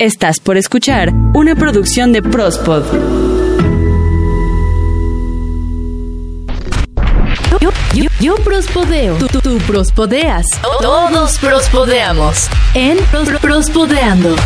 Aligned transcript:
Estás 0.00 0.40
por 0.40 0.58
escuchar 0.58 1.08
una 1.34 1.54
producción 1.54 2.12
de 2.12 2.20
Prospod. 2.20 2.84
Yo, 7.60 7.70
yo, 7.94 8.10
yo 8.20 8.34
prospodeo. 8.44 9.16
Tú, 9.16 9.26
tú, 9.28 9.40
tú 9.40 9.56
prospodeas. 9.66 10.44
Todos 10.82 11.38
prospodeamos. 11.38 12.50
En 12.74 12.98
Pros- 13.10 13.40
Prospodeando. 13.40 14.36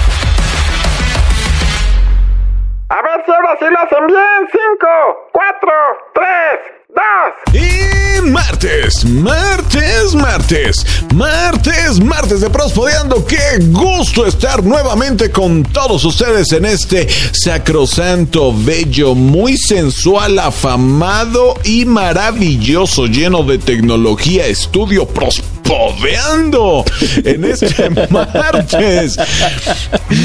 A 2.91 3.03
ver 3.03 3.25
si 3.27 3.33
ahora 3.33 3.57
sí 3.59 3.65
lo 3.69 3.79
hacen 3.81 4.07
bien. 4.07 4.49
Cinco, 4.53 5.31
cuatro, 5.33 5.73
tres, 6.15 6.80
dos. 6.95 7.55
Y 7.55 8.21
martes, 8.23 9.05
martes, 9.05 10.15
martes, 10.15 10.85
martes, 11.15 12.01
martes 12.01 12.41
de 12.41 12.51
Prospodeando. 12.51 13.25
Qué 13.27 13.59
gusto 13.71 14.27
estar 14.27 14.63
nuevamente 14.63 15.31
con 15.31 15.63
todos 15.63 16.05
ustedes 16.05 16.53
en 16.53 16.65
este 16.65 17.09
sacrosanto, 17.33 18.55
bello, 18.55 19.15
muy 19.15 19.57
sensual, 19.57 20.39
afamado 20.39 21.55
y 21.65 21.85
maravilloso, 21.85 23.07
lleno 23.07 23.43
de 23.43 23.59
tecnología, 23.59 24.47
estudio 24.47 25.07
Prospodeando 25.71 26.85
en 27.25 27.45
este 27.45 27.91
martes. 28.11 29.17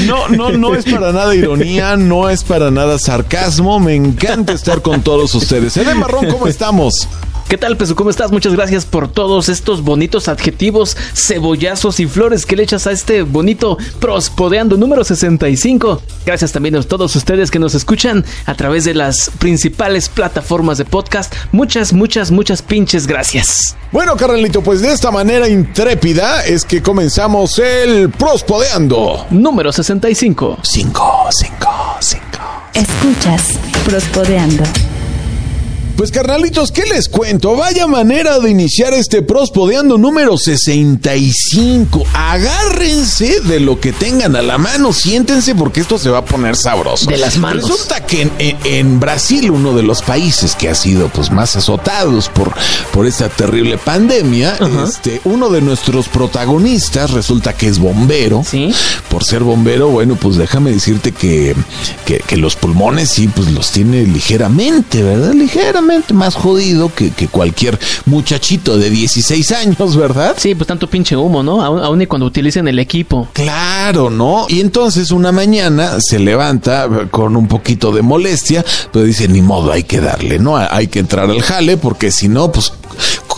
No, 0.06 0.28
no, 0.28 0.50
no 0.50 0.74
es 0.74 0.84
para 0.84 1.12
nada 1.12 1.34
ironía, 1.34 1.96
no 1.96 2.28
es 2.28 2.42
para 2.42 2.70
nada 2.72 2.98
sarcasmo. 2.98 3.78
Me 3.78 3.94
encanta 3.94 4.52
estar 4.52 4.82
con 4.82 5.02
todos 5.02 5.34
ustedes. 5.34 5.76
Eden 5.76 5.98
Marrón, 5.98 6.26
¿cómo 6.30 6.48
estamos? 6.48 7.08
¿Qué 7.48 7.56
tal, 7.56 7.76
Pesu? 7.76 7.94
¿Cómo 7.94 8.10
estás? 8.10 8.32
Muchas 8.32 8.54
gracias 8.54 8.84
por 8.84 9.06
todos 9.06 9.48
estos 9.48 9.84
bonitos 9.84 10.26
adjetivos, 10.26 10.96
cebollazos 11.14 12.00
y 12.00 12.06
flores 12.06 12.44
que 12.44 12.56
le 12.56 12.64
echas 12.64 12.88
a 12.88 12.90
este 12.90 13.22
bonito 13.22 13.78
Prospodeando 14.00 14.76
número 14.76 15.04
65. 15.04 16.02
Gracias 16.24 16.50
también 16.50 16.74
a 16.74 16.82
todos 16.82 17.14
ustedes 17.14 17.52
que 17.52 17.60
nos 17.60 17.76
escuchan 17.76 18.24
a 18.46 18.54
través 18.56 18.84
de 18.84 18.94
las 18.94 19.30
principales 19.38 20.08
plataformas 20.08 20.76
de 20.78 20.86
podcast. 20.86 21.32
Muchas, 21.52 21.92
muchas, 21.92 22.32
muchas 22.32 22.62
pinches 22.62 23.06
gracias. 23.06 23.76
Bueno, 23.92 24.16
carnalito, 24.16 24.60
pues 24.60 24.80
de 24.80 24.92
esta 24.92 25.12
manera 25.12 25.48
intrépida 25.48 26.44
es 26.44 26.64
que 26.64 26.82
comenzamos 26.82 27.60
el 27.60 28.10
Prospodeando. 28.10 29.24
Número 29.30 29.72
65. 29.72 30.58
5, 30.64 31.28
5, 31.30 31.96
5. 32.00 32.24
Escuchas 32.74 33.52
Prospodeando. 33.84 34.64
Pues 35.96 36.10
carnalitos, 36.10 36.72
¿qué 36.72 36.82
les 36.84 37.08
cuento? 37.08 37.56
Vaya 37.56 37.86
manera 37.86 38.38
de 38.38 38.50
iniciar 38.50 38.92
este 38.92 39.22
Prospodeando 39.22 39.96
número 39.96 40.36
65. 40.36 42.04
Agárrense 42.12 43.40
de 43.40 43.60
lo 43.60 43.80
que 43.80 43.94
tengan 43.94 44.36
a 44.36 44.42
la 44.42 44.58
mano, 44.58 44.92
siéntense 44.92 45.54
porque 45.54 45.80
esto 45.80 45.96
se 45.96 46.10
va 46.10 46.18
a 46.18 46.24
poner 46.26 46.54
sabroso. 46.54 47.08
De 47.08 47.16
las 47.16 47.38
manos. 47.38 47.62
Resulta 47.70 48.04
que 48.04 48.22
en, 48.22 48.32
en- 48.38 48.56
en 48.64 49.00
Brasil, 49.00 49.50
uno 49.50 49.72
de 49.74 49.82
los 49.84 50.02
países 50.02 50.54
que 50.54 50.68
ha 50.68 50.74
sido 50.74 51.08
pues 51.08 51.30
más 51.30 51.56
azotados 51.56 52.28
por, 52.28 52.52
por 52.92 53.06
esta 53.06 53.30
terrible 53.30 53.78
pandemia, 53.78 54.58
este, 54.86 55.22
uno 55.24 55.48
de 55.48 55.62
nuestros 55.62 56.08
protagonistas 56.08 57.12
resulta 57.12 57.54
que 57.54 57.68
es 57.68 57.78
bombero. 57.78 58.44
Sí. 58.46 58.70
Por 59.08 59.24
ser 59.24 59.42
bombero, 59.42 59.88
bueno, 59.88 60.16
pues 60.16 60.36
déjame 60.36 60.72
decirte 60.72 61.12
que, 61.12 61.56
que, 62.04 62.18
que 62.18 62.36
los 62.36 62.54
pulmones 62.54 63.08
sí, 63.08 63.28
pues 63.28 63.50
los 63.50 63.70
tiene 63.70 64.02
ligeramente, 64.04 65.02
¿verdad? 65.02 65.32
Ligeramente 65.32 65.85
más 66.12 66.34
jodido 66.34 66.92
que, 66.94 67.10
que 67.10 67.28
cualquier 67.28 67.78
muchachito 68.06 68.78
de 68.78 68.90
16 68.90 69.52
años, 69.52 69.96
¿verdad? 69.96 70.34
Sí, 70.36 70.54
pues 70.54 70.66
tanto 70.66 70.88
pinche 70.88 71.16
humo, 71.16 71.42
¿no? 71.42 71.62
Aún, 71.62 71.80
aún 71.80 72.02
y 72.02 72.06
cuando 72.06 72.26
utilicen 72.26 72.68
el 72.68 72.78
equipo. 72.78 73.28
Claro, 73.32 74.10
¿no? 74.10 74.46
Y 74.48 74.60
entonces 74.60 75.10
una 75.10 75.32
mañana 75.32 75.98
se 76.00 76.18
levanta 76.18 76.88
con 77.10 77.36
un 77.36 77.48
poquito 77.48 77.92
de 77.92 78.02
molestia, 78.02 78.64
pero 78.92 79.04
dice, 79.04 79.28
ni 79.28 79.42
modo, 79.42 79.72
hay 79.72 79.84
que 79.84 80.00
darle, 80.00 80.38
¿no? 80.38 80.56
Hay 80.56 80.88
que 80.88 80.98
entrar 80.98 81.30
al 81.30 81.42
jale 81.42 81.76
porque 81.76 82.10
si 82.10 82.28
no, 82.28 82.50
pues, 82.50 82.72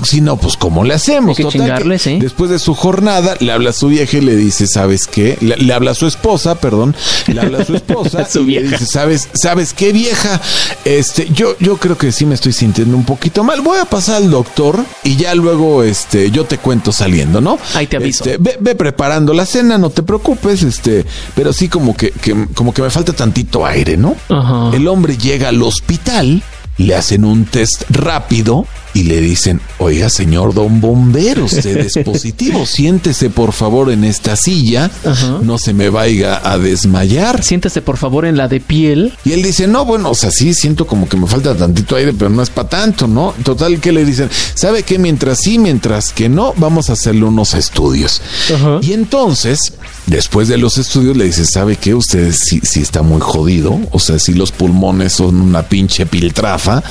si 0.05 0.21
no, 0.21 0.37
pues, 0.37 0.56
¿cómo 0.56 0.84
le 0.84 0.94
hacemos? 0.94 1.38
Hay 1.38 1.44
que 1.44 1.50
chingarle, 1.50 1.99
sí. 1.99 2.19
Después 2.21 2.50
de 2.50 2.59
su 2.59 2.75
jornada, 2.75 3.37
le 3.41 3.50
habla 3.53 3.71
a 3.71 3.72
su 3.72 3.88
vieja 3.88 4.19
y 4.19 4.21
le 4.21 4.37
dice, 4.37 4.66
¿sabes 4.66 5.06
qué? 5.06 5.37
Le, 5.41 5.56
le 5.56 5.72
habla 5.75 5.91
a 5.91 5.94
su 5.94 6.06
esposa, 6.06 6.55
perdón, 6.55 6.94
le 7.27 7.41
habla 7.41 7.59
a 7.59 7.65
su 7.65 7.75
esposa 7.77 8.25
Su 8.28 8.41
y 8.43 8.55
le 8.55 8.60
vieja. 8.60 8.78
dice, 8.78 8.87
¿sabes, 8.87 9.28
¿sabes 9.34 9.72
qué 9.75 9.93
vieja? 9.93 10.41
Este, 10.84 11.28
yo, 11.32 11.56
yo 11.59 11.77
creo 11.78 11.99
que 11.99 12.12
sí 12.12 12.25
me 12.27 12.34
estoy 12.37 12.53
sintiendo 12.53 12.97
un 12.97 13.05
poquito 13.05 13.43
mal. 13.44 13.60
Voy 13.60 13.78
a 13.78 13.84
pasar 13.84 14.16
al 14.16 14.31
doctor 14.31 14.78
y 15.03 15.16
ya 15.16 15.34
luego, 15.34 15.82
este, 15.82 16.31
yo 16.31 16.44
te 16.44 16.59
cuento 16.59 16.93
saliendo, 16.93 17.41
¿no? 17.41 17.59
Ahí 17.75 17.87
te 17.88 17.97
aviso. 17.97 18.25
Este, 18.25 18.37
ve, 18.38 18.56
ve 18.61 18.75
preparando 18.77 19.34
la 19.34 19.44
cena, 19.47 19.78
no 19.78 19.91
te 19.91 20.03
preocupes, 20.03 20.62
este, 20.62 21.05
pero 21.34 21.53
sí 21.53 21.69
como 21.69 21.97
que, 21.97 22.11
que- 22.12 22.47
como 22.55 22.72
que 22.72 22.82
me 22.82 22.91
falta 22.91 23.12
tantito 23.12 23.66
aire, 23.66 23.97
¿no? 23.97 24.15
Ajá. 24.28 24.71
El 24.75 24.87
hombre 24.88 25.16
llega 25.19 25.49
al 25.49 25.61
hospital, 25.62 26.43
le 26.77 26.94
hacen 26.94 27.25
un 27.25 27.44
test 27.44 27.82
rápido 27.91 28.66
y 28.98 29.04
le 29.04 29.20
dicen, 29.20 29.60
oiga 29.78 30.10
señor 30.10 30.54
don 30.54 30.81
bombero, 30.81 31.44
usted 31.44 31.76
es 31.78 32.04
positivo, 32.04 32.66
siéntese 32.66 33.31
por 33.31 33.53
favor 33.53 33.92
en 33.92 34.03
esta 34.03 34.34
silla, 34.34 34.91
Ajá. 35.04 35.38
no 35.41 35.56
se 35.56 35.72
me 35.72 35.88
vaya 35.88 36.41
a 36.42 36.59
desmayar. 36.59 37.44
Siéntese 37.44 37.81
por 37.81 37.97
favor 37.97 38.25
en 38.25 38.37
la 38.37 38.48
de 38.48 38.58
piel. 38.58 39.12
Y 39.25 39.32
él 39.32 39.42
dice, 39.42 39.69
no, 39.69 39.84
bueno, 39.84 40.10
o 40.10 40.14
sea, 40.16 40.32
sí, 40.32 40.53
siento 40.53 40.87
como 40.88 41.08
que 41.08 41.16
me 41.16 41.28
falta 41.28 41.56
tantito 41.56 41.94
aire, 41.94 42.12
pero 42.12 42.28
no 42.28 42.42
es 42.42 42.50
para 42.50 42.69
tanto, 42.69 43.06
¿no? 43.06 43.34
Total, 43.44 43.78
que 43.81 43.92
le 43.92 44.04
dicen, 44.04 44.28
¿sabe 44.54 44.82
qué? 44.82 44.98
Mientras 44.98 45.38
sí, 45.38 45.58
mientras 45.58 46.12
que 46.12 46.28
no, 46.28 46.53
vamos 46.56 46.91
a 46.91 46.94
hacerle 46.94 47.25
unos 47.25 47.54
estudios. 47.54 48.20
Ajá. 48.53 48.81
Y 48.82 48.94
entonces, 48.94 49.75
después 50.06 50.48
de 50.48 50.58
los 50.58 50.76
estudios, 50.76 51.16
le 51.16 51.26
dice, 51.26 51.44
¿sabe 51.47 51.76
qué? 51.76 51.94
Usted 51.94 52.34
sí, 52.37 52.60
sí 52.64 52.81
está 52.81 53.03
muy 53.03 53.20
jodido, 53.20 53.78
o 53.92 54.00
sea, 54.00 54.19
si 54.19 54.34
los 54.34 54.50
pulmones 54.50 55.12
son 55.12 55.41
una 55.41 55.62
pinche 55.62 56.04
piltrafa, 56.04 56.82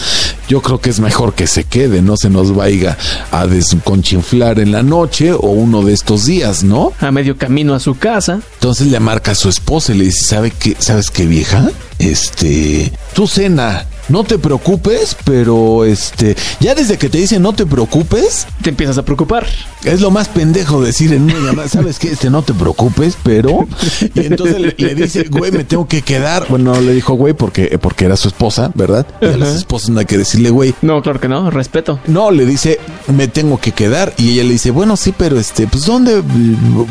yo 0.47 0.61
creo 0.61 0.79
que 0.79 0.89
es 0.89 1.01
mejor 1.01 1.33
que 1.33 1.47
se 1.47 1.65
quede, 1.65 1.96
no 2.01 2.17
se 2.17 2.29
nos 2.29 2.55
vaya 2.55 2.97
a 3.31 3.47
desconchinflar 3.47 4.59
en 4.59 4.71
la 4.71 4.83
noche 4.83 5.33
o 5.33 5.47
uno 5.47 5.83
de 5.83 5.93
estos 5.93 6.25
días, 6.25 6.63
¿no? 6.63 6.93
A 6.99 7.11
medio 7.11 7.37
camino 7.37 7.73
a 7.73 7.79
su 7.79 7.97
casa. 7.97 8.39
Entonces 8.55 8.87
le 8.87 8.99
marca 8.99 9.31
a 9.31 9.35
su 9.35 9.49
esposa 9.49 9.93
y 9.93 9.97
le 9.99 10.05
dice, 10.05 10.25
¿sabe 10.25 10.51
qué? 10.51 10.75
¿Sabes 10.79 11.09
qué, 11.11 11.25
vieja? 11.25 11.69
Este, 11.99 12.91
tu 13.13 13.27
cena, 13.27 13.85
no 14.09 14.23
te 14.23 14.37
preocupes, 14.39 15.15
pero 15.23 15.85
este, 15.85 16.35
ya 16.59 16.75
desde 16.75 16.97
que 16.97 17.09
te 17.09 17.17
dicen 17.17 17.41
no 17.41 17.53
te 17.53 17.65
preocupes, 17.65 18.47
Te 18.61 18.69
empiezas 18.69 18.97
a 18.97 19.03
preocupar. 19.03 19.45
es 19.83 20.01
lo 20.01 20.11
más 20.11 20.27
pendejo 20.29 20.81
decir 20.81 21.13
en 21.13 21.23
una 21.23 21.35
llamada, 21.39 21.67
¿sabes 21.67 21.99
qué? 21.99 22.11
Este, 22.11 22.29
no 22.29 22.41
te 22.41 22.53
preocupes, 22.53 23.17
pero... 23.23 23.67
Y 24.15 24.25
entonces 24.25 24.59
le, 24.59 24.75
le 24.77 24.95
dice, 24.95 25.23
güey, 25.29 25.51
me 25.51 25.63
tengo 25.63 25.87
que 25.87 26.01
quedar. 26.01 26.45
Bueno, 26.49 26.73
no 26.73 26.81
le 26.81 26.93
dijo 26.93 27.13
güey 27.13 27.33
porque, 27.33 27.77
porque 27.81 28.05
era 28.05 28.15
su 28.17 28.27
esposa, 28.27 28.71
¿verdad? 28.75 29.05
Y 29.21 29.25
a 29.25 29.37
las 29.37 29.55
esposas 29.55 29.89
no 29.89 29.99
hay 29.99 30.05
que 30.05 30.17
decirle 30.17 30.49
güey. 30.49 30.73
No, 30.81 31.01
claro 31.01 31.19
que 31.19 31.27
no, 31.27 31.49
respeto. 31.51 31.99
No, 32.07 32.31
le 32.31 32.45
dice, 32.45 32.79
me 33.07 33.27
tengo 33.27 33.59
que 33.59 33.71
quedar. 33.71 34.13
Y 34.17 34.31
ella 34.33 34.43
le 34.43 34.51
dice, 34.53 34.71
bueno, 34.71 34.97
sí, 34.97 35.13
pero 35.17 35.39
este, 35.39 35.67
pues 35.67 35.85
¿dónde 35.85 36.21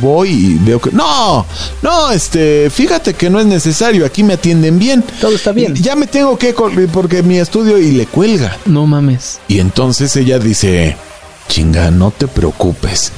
voy? 0.01 0.29
Y 0.31 0.55
veo 0.65 0.81
que. 0.81 0.91
No, 0.93 1.45
no, 1.83 2.11
este, 2.11 2.71
fíjate 2.71 3.15
que 3.15 3.31
no 3.31 3.41
es 3.41 3.47
necesario, 3.47 4.05
aquí 4.07 4.23
me 4.23 4.35
atienden 4.35 4.79
bien. 4.79 5.05
Todo 5.21 5.35
está 5.35 5.53
bien. 5.53 5.75
Ya 5.75 5.97
me 5.97 6.07
tengo 6.07 6.37
que 6.39 6.55
col- 6.55 6.75
porque 7.07 7.23
mi 7.23 7.39
estudio 7.39 7.79
y 7.79 7.93
le 7.93 8.05
cuelga. 8.07 8.57
No 8.67 8.85
mames. 8.85 9.39
Y 9.47 9.61
entonces 9.61 10.17
ella 10.17 10.41
dice, 10.41 10.97
chinga, 11.47 11.93
no 11.93 12.11
te 12.11 12.27
preocupes. 12.27 13.13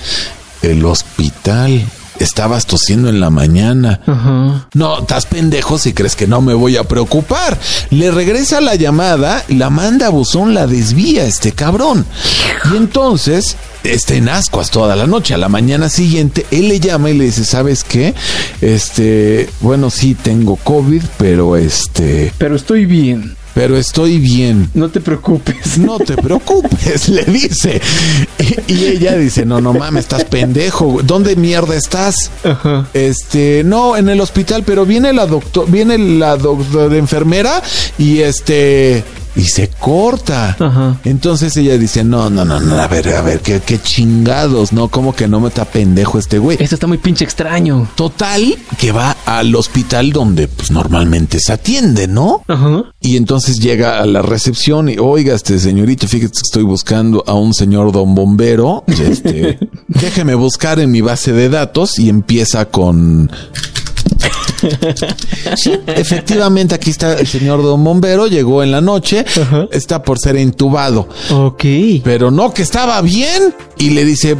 El 0.60 0.84
hospital. 0.84 1.82
Estabas 2.18 2.66
tosiendo 2.66 3.08
en 3.08 3.18
la 3.18 3.30
mañana. 3.30 4.00
Ajá. 4.06 4.68
No, 4.74 4.98
estás 4.98 5.24
pendejo 5.24 5.78
si 5.78 5.94
crees 5.94 6.16
que 6.16 6.26
no 6.26 6.42
me 6.42 6.52
voy 6.52 6.76
a 6.76 6.84
preocupar. 6.84 7.58
Le 7.88 8.10
regresa 8.10 8.60
la 8.60 8.74
llamada, 8.74 9.42
la 9.48 9.70
manda 9.70 10.08
a 10.08 10.10
buzón, 10.10 10.52
la 10.52 10.66
desvía 10.66 11.24
este 11.24 11.52
cabrón. 11.52 12.04
Y 12.70 12.76
entonces, 12.76 13.56
está 13.84 14.16
en 14.16 14.28
ascuas 14.28 14.70
toda 14.70 14.96
la 14.96 15.06
noche. 15.06 15.32
A 15.32 15.38
la 15.38 15.48
mañana 15.48 15.88
siguiente, 15.88 16.44
él 16.50 16.68
le 16.68 16.80
llama 16.80 17.08
y 17.08 17.16
le 17.16 17.24
dice, 17.24 17.44
¿sabes 17.46 17.84
qué? 17.84 18.14
Este, 18.60 19.48
bueno, 19.60 19.88
sí 19.88 20.14
tengo 20.14 20.56
COVID, 20.56 21.04
pero 21.16 21.56
este, 21.56 22.34
Pero 22.36 22.56
estoy 22.56 22.84
bien. 22.84 23.38
Pero 23.58 23.76
estoy 23.76 24.18
bien. 24.18 24.70
No 24.72 24.88
te 24.88 25.00
preocupes. 25.00 25.78
No 25.78 25.98
te 25.98 26.14
preocupes, 26.16 27.08
le 27.08 27.24
dice. 27.24 27.80
Y, 28.68 28.72
y 28.72 28.86
ella 28.86 29.16
dice, 29.16 29.44
no, 29.44 29.60
no 29.60 29.74
mames, 29.74 30.04
estás 30.04 30.22
pendejo. 30.22 31.00
¿Dónde 31.02 31.34
mierda 31.34 31.74
estás? 31.74 32.30
Ajá. 32.44 32.86
Este, 32.94 33.64
no, 33.64 33.96
en 33.96 34.08
el 34.10 34.20
hospital, 34.20 34.62
pero 34.64 34.86
viene 34.86 35.12
la 35.12 35.26
doctor, 35.26 35.68
viene 35.68 35.98
la 35.98 36.36
doctora 36.36 36.96
enfermera 36.96 37.60
y 37.98 38.20
este 38.20 39.02
y 39.38 39.44
se 39.44 39.68
corta. 39.68 40.56
Ajá. 40.58 41.00
Entonces 41.04 41.56
ella 41.56 41.78
dice, 41.78 42.02
no, 42.02 42.28
no, 42.28 42.44
no, 42.44 42.58
no, 42.60 42.78
a 42.78 42.88
ver, 42.88 43.08
a 43.14 43.22
ver, 43.22 43.40
qué, 43.40 43.60
qué 43.64 43.80
chingados, 43.80 44.72
¿no? 44.72 44.88
Como 44.88 45.14
que 45.14 45.28
no 45.28 45.40
me 45.40 45.48
está 45.48 45.64
pendejo 45.64 46.18
este 46.18 46.38
güey. 46.38 46.58
Esto 46.60 46.74
está 46.74 46.86
muy 46.88 46.98
pinche 46.98 47.24
extraño. 47.24 47.88
Total, 47.94 48.56
que 48.78 48.90
va 48.90 49.16
al 49.24 49.54
hospital 49.54 50.12
donde 50.12 50.48
pues 50.48 50.72
normalmente 50.72 51.38
se 51.38 51.52
atiende, 51.52 52.08
¿no? 52.08 52.42
Ajá. 52.48 52.92
Y 53.00 53.16
entonces 53.16 53.60
llega 53.60 54.00
a 54.00 54.06
la 54.06 54.22
recepción 54.22 54.88
y, 54.88 54.98
oiga, 54.98 55.34
este 55.34 55.58
señorito, 55.60 56.08
fíjese 56.08 56.32
que 56.32 56.38
estoy 56.44 56.64
buscando 56.64 57.22
a 57.26 57.34
un 57.34 57.54
señor 57.54 57.92
don 57.92 58.16
bombero. 58.16 58.82
Este, 58.88 59.58
déjeme 59.86 60.34
buscar 60.34 60.80
en 60.80 60.90
mi 60.90 61.00
base 61.00 61.32
de 61.32 61.48
datos 61.48 61.98
y 62.00 62.08
empieza 62.08 62.64
con 62.66 63.30
Sí, 65.56 65.72
efectivamente, 65.86 66.74
aquí 66.74 66.90
está 66.90 67.14
el 67.14 67.26
señor 67.26 67.62
Don 67.62 67.82
Bombero, 67.82 68.26
llegó 68.26 68.62
en 68.62 68.70
la 68.70 68.80
noche, 68.80 69.24
está 69.70 70.02
por 70.02 70.18
ser 70.18 70.36
intubado. 70.36 71.08
Ok. 71.30 71.64
Pero 72.04 72.30
no, 72.30 72.52
que 72.52 72.62
estaba 72.62 73.00
bien. 73.00 73.54
Y 73.78 73.90
le 73.90 74.04
dice, 74.04 74.36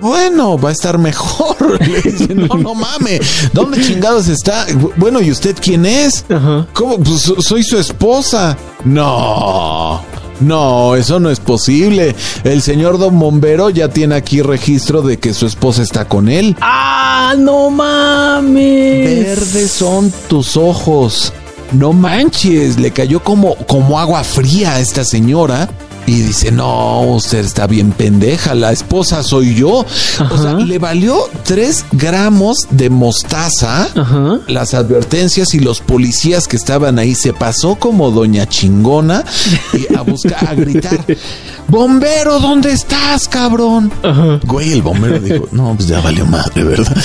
bueno, 0.00 0.58
va 0.58 0.68
a 0.68 0.72
estar 0.72 0.98
mejor. 0.98 1.80
Le 1.88 2.02
dice, 2.02 2.34
no, 2.34 2.46
no 2.56 2.74
mames, 2.74 3.48
¿dónde 3.52 3.80
chingados 3.80 4.28
está? 4.28 4.66
Bueno, 4.96 5.20
¿y 5.22 5.30
usted 5.30 5.56
quién 5.60 5.86
es? 5.86 6.24
Ajá. 6.28 6.66
¿Cómo? 6.74 6.98
Pues 6.98 7.32
soy 7.40 7.62
su 7.62 7.78
esposa. 7.78 8.56
No. 8.84 10.02
No, 10.40 10.96
eso 10.96 11.18
no 11.20 11.30
es 11.30 11.40
posible. 11.40 12.14
El 12.44 12.62
señor 12.62 12.98
Don 12.98 13.18
Bombero 13.18 13.70
ya 13.70 13.88
tiene 13.88 14.14
aquí 14.14 14.42
registro 14.42 15.02
de 15.02 15.18
que 15.18 15.34
su 15.34 15.46
esposa 15.46 15.82
está 15.82 16.06
con 16.06 16.28
él. 16.28 16.56
¡Ah, 16.60 17.34
no 17.38 17.70
mames! 17.70 19.26
Verdes 19.26 19.70
son 19.70 20.12
tus 20.28 20.56
ojos. 20.56 21.32
No 21.72 21.92
manches, 21.92 22.78
le 22.78 22.92
cayó 22.92 23.22
como, 23.22 23.56
como 23.66 23.98
agua 23.98 24.22
fría 24.24 24.74
a 24.74 24.80
esta 24.80 25.04
señora. 25.04 25.68
Y 26.06 26.20
dice, 26.20 26.52
no, 26.52 27.02
usted 27.02 27.38
está 27.44 27.66
bien 27.66 27.90
pendeja, 27.90 28.54
la 28.54 28.70
esposa 28.72 29.22
soy 29.22 29.56
yo. 29.56 29.84
O 30.30 30.38
sea, 30.38 30.54
le 30.54 30.78
valió 30.78 31.18
tres 31.44 31.84
gramos 31.92 32.68
de 32.70 32.90
mostaza. 32.90 33.88
Ajá. 33.94 34.38
Las 34.46 34.74
advertencias 34.74 35.54
y 35.54 35.60
los 35.60 35.80
policías 35.80 36.46
que 36.46 36.56
estaban 36.56 36.98
ahí 36.98 37.14
se 37.14 37.32
pasó 37.32 37.74
como 37.74 38.10
doña 38.10 38.46
chingona 38.48 39.24
y 39.72 39.94
a 39.94 40.02
buscar, 40.02 40.48
a 40.48 40.54
gritar, 40.54 41.04
bombero, 41.68 42.38
¿dónde 42.38 42.72
estás, 42.72 43.28
cabrón? 43.28 43.90
Ajá. 44.02 44.40
Güey, 44.44 44.72
el 44.72 44.82
bombero 44.82 45.18
dijo, 45.18 45.48
no, 45.52 45.74
pues 45.74 45.88
ya 45.88 46.00
valió 46.00 46.24
madre, 46.26 46.62
¿verdad? 46.64 46.96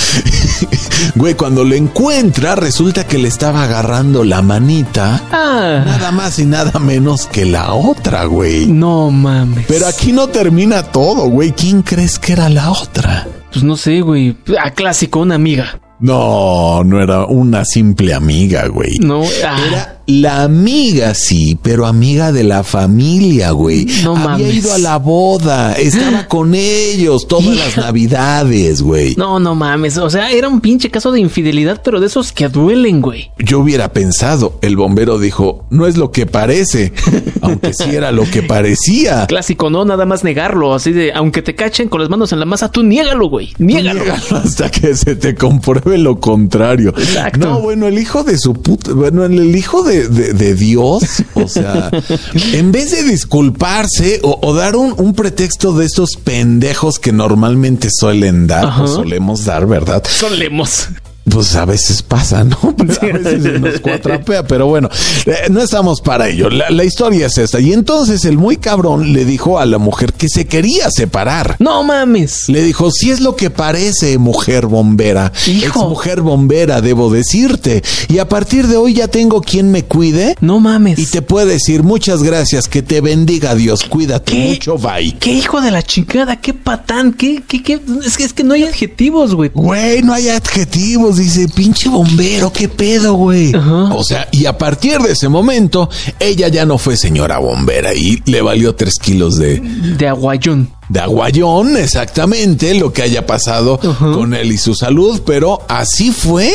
Güey, 1.16 1.34
cuando 1.36 1.64
lo 1.64 1.76
encuentra, 1.76 2.56
resulta 2.56 3.06
que 3.06 3.18
le 3.18 3.28
estaba 3.28 3.64
agarrando 3.64 4.24
la 4.24 4.42
manita. 4.42 5.22
Ah, 5.32 5.84
Nada 5.86 6.12
más 6.12 6.40
y 6.40 6.46
nada 6.46 6.80
menos 6.80 7.28
que 7.28 7.46
la 7.46 7.74
otra, 7.74 8.26
güey. 8.26 8.68
no 8.68 9.12
mames. 9.12 9.66
Pero 9.68 9.88
aquí 9.88 10.12
no 10.12 10.28
termina 10.28 10.84
todo, 10.84 11.28
güey. 11.30 11.52
¿Quién 11.52 11.82
crees 11.82 12.18
que 12.20 12.34
era 12.34 12.50
la 12.50 12.72
otra? 12.72 13.28
Pues 13.52 13.64
no 13.64 13.76
sé, 13.78 14.02
güey. 14.02 14.38
A 14.64 14.72
clásico, 14.72 15.20
una 15.20 15.36
amiga. 15.36 15.80
No, 16.00 16.84
no 16.84 17.02
era 17.02 17.26
una 17.26 17.64
simple 17.64 18.14
amiga, 18.14 18.68
güey. 18.68 18.98
No, 19.00 19.22
ah, 19.46 19.58
Era 19.68 20.01
la 20.08 20.44
amiga, 20.44 21.14
sí, 21.14 21.58
pero 21.62 21.86
amiga 21.86 22.32
de 22.32 22.44
la 22.44 22.64
familia, 22.64 23.52
güey. 23.52 23.86
No 24.04 24.16
Había 24.16 24.28
mames. 24.30 24.56
ido 24.56 24.74
a 24.74 24.78
la 24.78 24.98
boda, 24.98 25.74
estaba 25.74 26.28
con 26.28 26.54
ellos 26.56 27.28
todas 27.28 27.56
las 27.56 27.78
navidades, 27.78 28.82
güey. 28.82 29.16
no, 29.16 29.40
no 29.40 29.56
mames. 29.56 29.98
O 29.98 30.10
sea, 30.10 30.32
era 30.32 30.48
un 30.48 30.62
pinche 30.62 30.90
caso 30.90 31.12
de 31.12 31.20
infidelidad, 31.20 31.82
pero 31.84 32.00
de 32.00 32.08
esos 32.08 32.32
que 32.32 32.50
duelen, 32.50 33.02
güey. 33.02 33.32
Yo 33.40 33.60
hubiera 33.60 33.94
pensado, 33.94 34.58
el 34.62 34.76
bombero 34.76 35.20
dijo, 35.20 35.66
no 35.70 35.88
es 35.88 35.98
lo 35.98 36.12
que 36.12 36.26
parece, 36.26 36.94
aunque 37.42 37.74
sí 37.74 37.90
era 37.96 38.12
lo 38.12 38.24
que 38.30 38.44
parecía. 38.44 39.26
Clásico, 39.28 39.70
no, 39.70 39.86
nada 39.86 40.06
más 40.06 40.24
negarlo. 40.24 40.74
Así 40.74 40.92
de, 40.92 41.14
aunque 41.14 41.42
te 41.42 41.56
cachen 41.56 41.90
con 41.90 42.02
las 42.02 42.10
manos 42.10 42.32
en 42.34 42.40
la 42.40 42.46
masa, 42.46 42.72
tú 42.72 42.84
niégalo, 42.84 43.30
güey. 43.30 43.54
Niégalo. 43.60 44.04
Niégalo 44.04 44.36
hasta 44.44 44.70
que 44.70 44.96
se 44.96 45.16
te 45.16 45.36
compruebe 45.36 45.98
lo 45.98 46.20
contrario. 46.20 46.94
Exacto. 46.98 47.40
No, 47.40 47.60
bueno, 47.62 47.88
el 47.88 47.98
hijo 47.98 48.24
de 48.24 48.38
su 48.38 48.54
puta, 48.54 48.94
bueno, 48.94 49.24
el 49.26 49.56
hijo 49.56 49.84
de, 49.84 50.01
de- 50.08 50.34
de 50.34 50.56
Dios, 50.56 51.04
o 51.34 51.48
sea, 51.48 51.90
en 52.54 52.72
vez 52.72 52.92
de 52.92 53.04
disculparse 53.04 54.20
o, 54.24 54.40
o 54.42 54.54
dar 54.54 54.76
un, 54.76 54.94
un 54.98 55.14
pretexto 55.14 55.74
de 55.74 55.86
estos 55.86 56.12
pendejos 56.24 57.00
que 57.00 57.12
normalmente 57.12 57.90
suelen 57.92 58.48
dar, 58.48 58.82
o 58.82 58.88
solemos 58.88 59.46
dar, 59.46 59.66
¿verdad? 59.68 60.04
Solemos. 60.10 60.88
Pues 61.30 61.56
a 61.56 61.66
veces 61.66 62.02
pasa, 62.02 62.44
¿no? 62.44 62.58
Pues 62.76 62.98
a 63.04 63.06
veces 63.06 63.44
se 63.44 63.60
nos 63.60 63.80
cuatrapea, 63.80 64.44
pero 64.44 64.68
bueno, 64.68 64.90
eh, 65.26 65.50
no 65.50 65.62
estamos 65.62 66.02
para 66.02 66.28
ello. 66.30 66.50
La, 66.50 66.70
la 66.70 66.84
historia 66.84 67.28
es 67.28 67.38
esta. 67.38 67.60
Y 67.60 67.74
entonces 67.74 68.26
el 68.26 68.38
muy 68.38 68.58
cabrón 68.58 69.14
le 69.14 69.24
dijo 69.26 69.60
a 69.60 69.66
la 69.66 69.78
mujer 69.78 70.14
que 70.14 70.28
se 70.30 70.46
quería 70.46 70.90
separar. 70.90 71.58
No 71.60 71.84
mames. 71.84 72.50
Le 72.50 72.64
dijo, 72.64 72.92
si 72.92 73.12
es 73.12 73.22
lo 73.22 73.36
que 73.36 73.50
parece, 73.50 74.18
mujer 74.18 74.66
bombera. 74.66 75.32
Hijo. 75.48 75.68
Ex 75.68 75.76
mujer 75.90 76.22
bombera, 76.22 76.82
debo 76.82 77.12
decirte. 77.12 77.84
Y 78.08 78.18
a 78.18 78.28
partir 78.28 78.68
de 78.68 78.78
hoy 78.78 78.96
ya 78.96 79.08
tengo 79.08 79.42
quien 79.42 79.72
me 79.72 79.84
cuide. 79.84 80.36
No 80.42 80.60
mames. 80.60 80.98
Y 80.98 81.06
te 81.06 81.22
puede 81.22 81.54
decir 81.54 81.84
muchas 81.84 82.24
gracias, 82.24 82.68
que 82.68 82.82
te 82.82 83.02
bendiga 83.02 83.56
Dios, 83.56 83.84
cuídate 83.84 84.32
¿Qué? 84.32 84.48
mucho, 84.50 84.78
bye. 84.78 85.16
¿Qué 85.20 85.32
hijo 85.32 85.62
de 85.62 85.72
la 85.72 85.84
chingada? 85.84 86.38
¿Qué 86.38 86.54
patán? 86.54 87.14
¿Qué, 87.14 87.44
qué, 87.48 87.62
qué? 87.62 87.80
Es 88.06 88.18
que, 88.18 88.24
es 88.24 88.34
que 88.34 88.44
no 88.44 88.54
hay 88.54 88.64
adjetivos, 88.64 89.36
güey. 89.36 89.52
Güey, 89.54 90.02
no 90.02 90.14
hay 90.14 90.30
adjetivos, 90.30 91.11
dice, 91.18 91.48
pinche 91.48 91.90
bombero, 91.90 92.52
qué 92.52 92.68
pedo, 92.68 93.14
güey. 93.14 93.54
Ajá. 93.54 93.94
O 93.94 94.04
sea, 94.04 94.28
y 94.32 94.46
a 94.46 94.58
partir 94.58 95.00
de 95.00 95.14
ese 95.14 95.30
momento, 95.30 95.90
ella 96.20 96.48
ya 96.48 96.66
no 96.66 96.78
fue 96.78 96.98
señora 96.98 97.40
bombera 97.40 97.94
y 97.94 98.22
le 98.26 98.42
valió 98.42 98.76
tres 98.76 98.96
kilos 99.02 99.38
de, 99.38 99.60
De 99.60 100.08
aguayón. 100.08 100.70
De 100.92 101.00
aguayón, 101.00 101.78
exactamente 101.78 102.74
lo 102.76 102.92
que 102.92 103.02
haya 103.04 103.26
pasado 103.26 103.80
con 103.98 104.34
él 104.34 104.52
y 104.52 104.58
su 104.58 104.76
salud, 104.76 105.22
pero 105.26 105.62
así 105.70 106.12
fue 106.12 106.52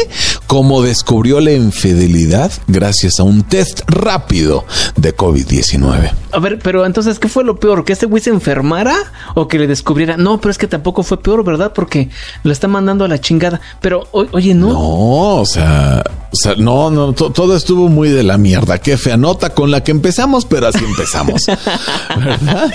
como 0.47 0.83
descubrió 0.83 1.41
la 1.41 1.53
infidelidad 1.53 2.53
gracias 2.67 3.15
a 3.19 3.23
un 3.23 3.45
test 3.45 3.81
rápido 3.87 4.65
de 4.97 5.17
COVID-19. 5.17 6.13
A 6.33 6.39
ver, 6.39 6.59
pero 6.59 6.85
entonces, 6.85 7.19
¿qué 7.19 7.29
fue 7.29 7.45
lo 7.45 7.57
peor? 7.59 7.85
¿Que 7.87 7.95
este 7.95 8.05
güey 8.05 8.23
se 8.23 8.29
enfermara 8.29 8.95
o 9.35 9.49
que 9.49 9.59
le 9.59 9.67
descubriera? 9.67 10.19
No, 10.19 10.39
pero 10.39 10.51
es 10.51 10.59
que 10.59 10.67
tampoco 10.67 11.03
fue 11.03 11.19
peor, 11.23 11.43
¿verdad? 11.43 11.73
Porque 11.75 12.11
lo 12.43 12.53
está 12.53 12.69
mandando 12.69 13.07
a 13.07 13.09
la 13.09 13.19
chingada. 13.19 13.61
Pero, 13.81 14.07
o- 14.13 14.27
oye, 14.33 14.53
no. 14.55 14.69
No, 14.69 15.41
o 15.41 15.47
sea, 15.47 16.03
o 16.33 16.37
sea, 16.37 16.55
no, 16.57 16.91
no, 16.91 17.13
to- 17.13 17.31
todo 17.31 17.57
estuvo 17.57 17.89
muy 17.89 18.09
de 18.11 18.23
la 18.23 18.37
mierda. 18.37 18.79
Qué 18.79 18.97
fea 18.97 19.17
nota 19.17 19.51
con 19.51 19.71
la 19.71 19.83
que 19.85 19.91
empezamos, 19.93 20.45
pero 20.45 20.67
así 20.69 20.85
empezamos. 20.85 21.43
¿Verdad? 22.17 22.71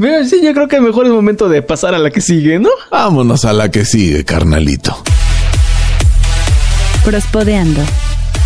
Pero 0.00 0.24
sí, 0.26 0.40
yo 0.42 0.52
creo 0.54 0.68
que 0.68 0.80
mejor 0.80 1.06
es 1.06 1.12
momento 1.12 1.48
de 1.48 1.62
pasar 1.62 1.94
a 1.94 1.98
la 1.98 2.10
que 2.10 2.20
sigue, 2.20 2.58
¿no? 2.58 2.68
Vámonos 2.90 3.44
a 3.44 3.52
la 3.52 3.70
que 3.70 3.84
sigue, 3.84 4.24
carnalito. 4.24 4.96
Prospodeando. 7.04 7.80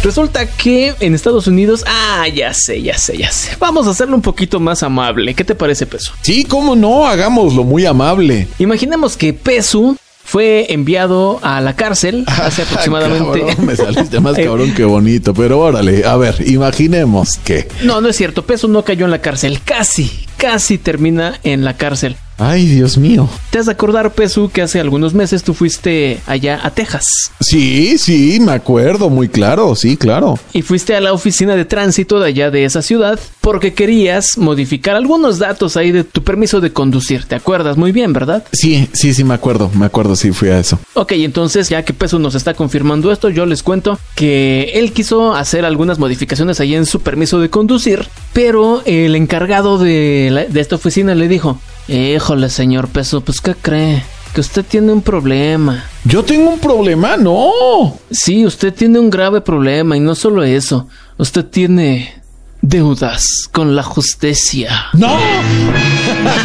Resulta 0.03 0.47
que 0.47 0.95
en 0.99 1.15
Estados 1.15 1.47
Unidos, 1.47 1.85
ah, 1.87 2.27
ya 2.29 2.53
sé, 2.55 2.83
ya 2.83 2.99
sé, 2.99 3.17
ya 3.19 3.31
sé. 3.31 3.51
Vamos 3.61 3.87
a 3.87 3.91
hacerlo 3.91 4.17
un 4.17 4.23
poquito 4.23 4.59
más 4.59 4.83
amable. 4.83 5.33
¿Qué 5.35 5.45
te 5.45 5.55
parece, 5.55 5.87
Peso? 5.87 6.13
Sí, 6.23 6.45
cómo 6.45 6.75
no, 6.75 7.07
hagámoslo 7.07 7.63
muy 7.63 7.87
amable. 7.87 8.49
Imaginemos 8.59 9.17
que 9.17 9.33
Pesu 9.33 9.97
fue 10.33 10.73
enviado 10.73 11.41
a 11.43 11.61
la 11.61 11.77
cárcel 11.77 12.25
hace 12.27 12.63
aproximadamente. 12.63 13.41
Cabrón, 13.41 13.67
me 13.67 13.77
saliste 13.77 14.19
más 14.19 14.33
Eh, 14.39 14.45
cabrón 14.47 14.73
que 14.73 14.85
bonito, 14.85 15.35
pero 15.35 15.61
órale, 15.61 16.07
a 16.07 16.17
ver, 16.17 16.37
imaginemos 16.47 17.37
que. 17.45 17.69
No, 17.83 18.01
no 18.01 18.09
es 18.09 18.17
cierto. 18.17 18.47
Pesu 18.47 18.67
no 18.67 18.83
cayó 18.83 19.05
en 19.05 19.11
la 19.11 19.21
cárcel. 19.21 19.61
Casi, 19.63 20.11
casi 20.39 20.79
termina 20.79 21.39
en 21.43 21.67
la 21.67 21.77
cárcel. 21.77 22.17
Ay, 22.39 22.67
Dios 22.67 22.99
mío. 22.99 23.29
Te 23.51 23.59
has 23.59 23.67
de 23.67 23.73
acordar, 23.73 24.13
Pesu, 24.13 24.51
que 24.51 24.63
hace 24.63 24.81
algunos 24.81 25.15
meses 25.15 25.43
tú 25.45 25.55
fuiste 25.55 26.21
allá 26.27 26.61
a 26.63 26.71
Texas 26.71 27.05
Sí, 27.41 27.99
sí, 27.99 28.39
me 28.41 28.53
acuerdo, 28.53 29.11
muy 29.11 29.29
claro, 29.29 29.75
sí, 29.77 29.97
claro. 29.97 30.39
y 30.53 30.63
fuiste 30.63 30.97
a 30.97 31.01
la 31.01 31.13
oficina 31.13 31.55
de 31.57 31.65
tránsito 31.65 32.19
de 32.19 32.29
allá 32.29 32.51
de 32.51 32.65
esa 32.65 32.83
ciudad 32.83 33.19
porque 33.41 33.75
querías 33.75 34.39
modificar 34.39 34.97
algunos 34.97 35.39
datos 35.39 35.77
ahí 35.77 35.93
de 35.93 36.05
tu 36.05 36.23
permiso 36.25 36.61
de 36.61 36.73
conducir. 36.73 37.25
¿Te 37.25 37.35
acuerdas 37.35 37.77
muy 37.77 37.93
bien, 37.93 38.13
verdad? 38.13 38.45
Sí, 38.53 38.89
sí, 38.93 39.13
sí, 39.15 39.25
me 39.25 39.35
acuerdo, 39.35 39.71
me 39.75 39.87
acuerdo, 39.87 40.17
sí, 40.17 40.33
fui 40.33 40.49
a 40.49 40.59
eso. 40.59 40.79
Ok, 40.95 41.13
entonces 41.13 41.69
ya 41.69 41.85
que 41.85 41.93
Peso 41.93 42.19
nos 42.19 42.35
está 42.35 42.55
confirmando 42.55 43.13
esto, 43.13 43.29
yo 43.29 43.47
les 43.47 43.63
cuento 43.63 43.99
que 44.15 44.71
él 44.75 44.93
quiso 44.93 45.35
hacer 45.35 45.65
algunas 45.65 45.99
modificaciones 45.99 46.61
ahí 46.61 46.75
en 46.75 46.87
su 46.87 47.01
permiso 47.01 47.41
de 47.41 47.51
conducir, 47.51 48.07
pero 48.33 48.83
el 48.87 49.15
encargado 49.17 49.79
de, 49.79 50.29
la- 50.33 50.45
de 50.45 50.61
esta 50.61 50.77
oficina 50.77 51.15
le 51.15 51.29
dijo, 51.29 51.59
híjole 51.89 52.49
señor 52.49 52.89
Peso, 52.89 53.21
pues 53.21 53.41
¿qué 53.41 53.55
cree? 53.55 54.03
Que 54.35 54.41
usted 54.41 54.65
tiene 54.65 54.93
un 54.93 55.03
problema. 55.03 55.85
Yo 56.05 56.25
tengo 56.25 56.51
un 56.51 56.59
problema, 56.59 57.17
no. 57.17 57.99
Sí, 58.11 58.47
usted 58.47 58.73
tiene 58.73 58.99
un 58.99 59.11
grave 59.11 59.41
problema 59.41 59.97
y 59.97 60.01
no 60.01 60.15
solo 60.15 60.43
eso, 60.43 60.89
usted 61.19 61.45
tiene 61.45 62.22
deudas 62.63 63.49
con 63.53 63.75
la 63.77 63.83
justicia. 63.83 64.87
¡No! 64.95 65.09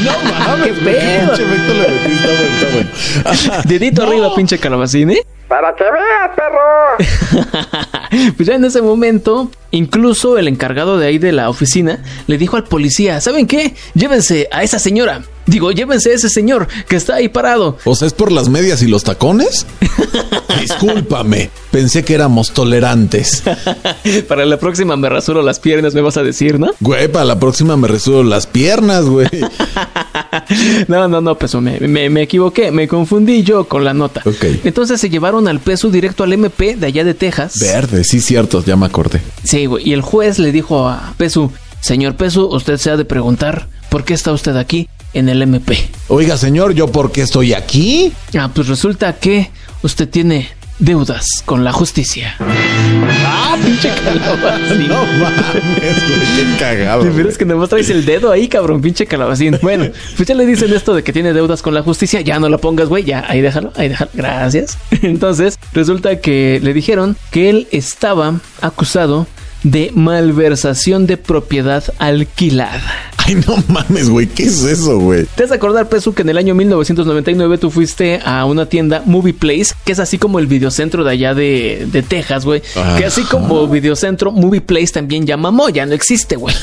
no 0.03 0.11
mames, 0.47 0.73
¿Qué 0.73 0.83
pedo? 0.83 1.27
pinche 1.35 1.43
efecto 1.43 1.73
le 1.73 1.87
metí, 1.87 2.11
está 2.13 2.27
bueno, 2.27 2.89
está 3.23 3.47
bueno. 3.47 3.63
Dedito 3.65 4.01
No. 4.01 4.07
arriba, 4.09 4.35
pinche 4.35 4.57
calabacín, 4.59 5.11
¿eh? 5.11 5.21
Para 5.47 5.73
que 5.75 5.83
veas, 5.85 6.31
perro. 6.35 8.31
pues 8.35 8.47
ya 8.47 8.55
en 8.55 8.65
ese 8.65 8.81
momento, 8.81 9.49
incluso 9.71 10.37
el 10.37 10.47
encargado 10.49 10.97
de 10.97 11.07
ahí 11.07 11.19
de 11.19 11.31
la 11.31 11.49
oficina 11.49 12.03
le 12.27 12.37
dijo 12.37 12.57
al 12.57 12.65
policía, 12.65 13.21
¿saben 13.21 13.47
qué? 13.47 13.73
Llévense 13.93 14.49
a 14.51 14.63
esa 14.63 14.77
señora. 14.79 15.21
Digo, 15.47 15.71
llévense 15.71 16.11
a 16.11 16.15
ese 16.15 16.29
señor 16.29 16.67
que 16.87 16.97
está 16.97 17.15
ahí 17.15 17.29
parado. 17.29 17.77
O 17.85 17.95
sea, 17.95 18.07
¿es 18.07 18.13
por 18.13 18.31
las 18.31 18.49
medias 18.49 18.81
y 18.81 18.87
los 18.87 19.03
tacones? 19.03 19.65
Discúlpame, 20.61 21.49
pensé 21.71 22.03
que 22.03 22.13
éramos 22.13 22.51
tolerantes. 22.51 23.43
Para 24.27 24.45
la 24.45 24.59
próxima 24.59 24.97
me 24.97 25.07
rasuro 25.07 25.41
las 25.41 25.59
piernas, 25.59 25.93
me 25.93 26.01
vas 26.01 26.17
a 26.17 26.23
decir, 26.23 26.59
¿no? 26.59 26.71
Güey, 26.79 27.07
para 27.07 27.25
la 27.25 27.39
próxima 27.39 27.77
me 27.77 27.87
rasuro 27.87 28.23
las 28.23 28.47
piernas, 28.47 29.05
güey. 29.05 29.27
no, 30.87 31.07
no, 31.07 31.21
no, 31.21 31.37
peso, 31.37 31.61
me, 31.61 31.79
me, 31.79 32.09
me, 32.09 32.23
equivoqué, 32.23 32.71
me 32.71 32.87
confundí 32.87 33.43
yo 33.43 33.67
con 33.67 33.83
la 33.83 33.93
nota. 33.93 34.21
Ok. 34.25 34.45
Entonces 34.63 34.99
se 34.99 35.09
llevaron 35.09 35.47
al 35.47 35.59
peso 35.59 35.89
directo 35.89 36.23
al 36.23 36.33
MP 36.33 36.75
de 36.75 36.87
allá 36.87 37.03
de 37.03 37.13
Texas. 37.13 37.59
Verde, 37.59 38.03
sí, 38.03 38.19
cierto, 38.19 38.63
ya 38.65 38.75
me 38.75 38.85
acordé. 38.85 39.21
Sí, 39.43 39.65
güey, 39.65 39.89
y 39.89 39.93
el 39.93 40.01
juez 40.01 40.39
le 40.39 40.51
dijo 40.51 40.87
a 40.87 41.13
Pesu, 41.17 41.51
señor 41.79 42.15
Pesu, 42.15 42.47
usted 42.47 42.77
se 42.77 42.91
ha 42.91 42.97
de 42.97 43.05
preguntar, 43.05 43.67
¿por 43.89 44.03
qué 44.03 44.13
está 44.13 44.31
usted 44.31 44.55
aquí? 44.57 44.89
En 45.17 45.29
el 45.29 45.41
MP. 45.41 45.89
Oiga, 46.09 46.37
señor, 46.37 46.73
¿yo 46.73 46.87
por 46.91 47.11
qué 47.11 47.21
estoy 47.21 47.53
aquí? 47.53 48.13
Ah, 48.37 48.51
pues 48.53 48.67
resulta 48.67 49.13
que 49.13 49.49
usted 49.81 50.07
tiene 50.07 50.47
deudas 50.77 51.25
con 51.43 51.63
la 51.63 51.71
justicia. 51.71 52.35
Ah, 52.39 53.57
pinche 53.63 53.89
calabacín. 53.89 54.87
No 54.87 55.05
mames, 55.05 56.07
güey, 56.07 56.19
qué 56.35 56.57
cagado. 56.59 57.03
De 57.03 57.27
es 57.27 57.37
que 57.37 57.45
nomás 57.45 57.69
traes 57.69 57.89
el 57.89 58.05
dedo 58.05 58.31
ahí, 58.31 58.47
cabrón, 58.47 58.79
pinche 58.79 59.07
calabacín. 59.07 59.57
Bueno, 59.63 59.85
pues 60.15 60.27
ya 60.27 60.35
le 60.35 60.45
dicen 60.45 60.71
esto 60.71 60.93
de 60.93 61.03
que 61.03 61.11
tiene 61.11 61.33
deudas 61.33 61.63
con 61.63 61.73
la 61.73 61.81
justicia, 61.81 62.21
ya 62.21 62.39
no 62.39 62.47
la 62.47 62.59
pongas, 62.59 62.87
güey, 62.87 63.03
ya, 63.03 63.25
ahí 63.27 63.41
déjalo, 63.41 63.73
ahí 63.75 63.89
déjalo, 63.89 64.11
gracias. 64.13 64.77
Entonces, 65.01 65.57
resulta 65.73 66.19
que 66.19 66.59
le 66.61 66.73
dijeron 66.73 67.17
que 67.31 67.49
él 67.49 67.67
estaba 67.71 68.35
acusado 68.61 69.25
de 69.63 69.91
malversación 69.93 71.07
de 71.07 71.17
propiedad 71.17 71.83
alquilada. 71.97 72.81
Ay, 73.17 73.35
no 73.35 73.61
mames, 73.67 74.09
güey, 74.09 74.27
¿qué 74.27 74.43
es 74.43 74.63
eso, 74.63 74.99
güey? 74.99 75.25
Te 75.35 75.43
has 75.43 75.49
de 75.49 75.55
acordar, 75.55 75.89
Pesu, 75.89 76.13
que 76.13 76.21
en 76.21 76.29
el 76.29 76.37
año 76.37 76.55
1999 76.55 77.57
tú 77.57 77.71
fuiste 77.71 78.21
a 78.23 78.45
una 78.45 78.67
tienda 78.67 79.03
Movie 79.05 79.33
Place, 79.33 79.73
que 79.83 79.91
es 79.91 79.99
así 79.99 80.17
como 80.17 80.39
el 80.39 80.47
videocentro 80.47 81.03
de 81.03 81.11
allá 81.11 81.33
de, 81.33 81.87
de 81.91 82.03
Texas, 82.03 82.45
güey. 82.45 82.61
Que 82.97 83.05
así 83.05 83.23
como 83.23 83.67
videocentro, 83.67 84.31
Movie 84.31 84.61
Place 84.61 84.93
también 84.93 85.25
ya 85.25 85.35
mamó, 85.35 85.67
ya 85.69 85.85
no 85.85 85.93
existe, 85.93 86.37
güey. 86.37 86.55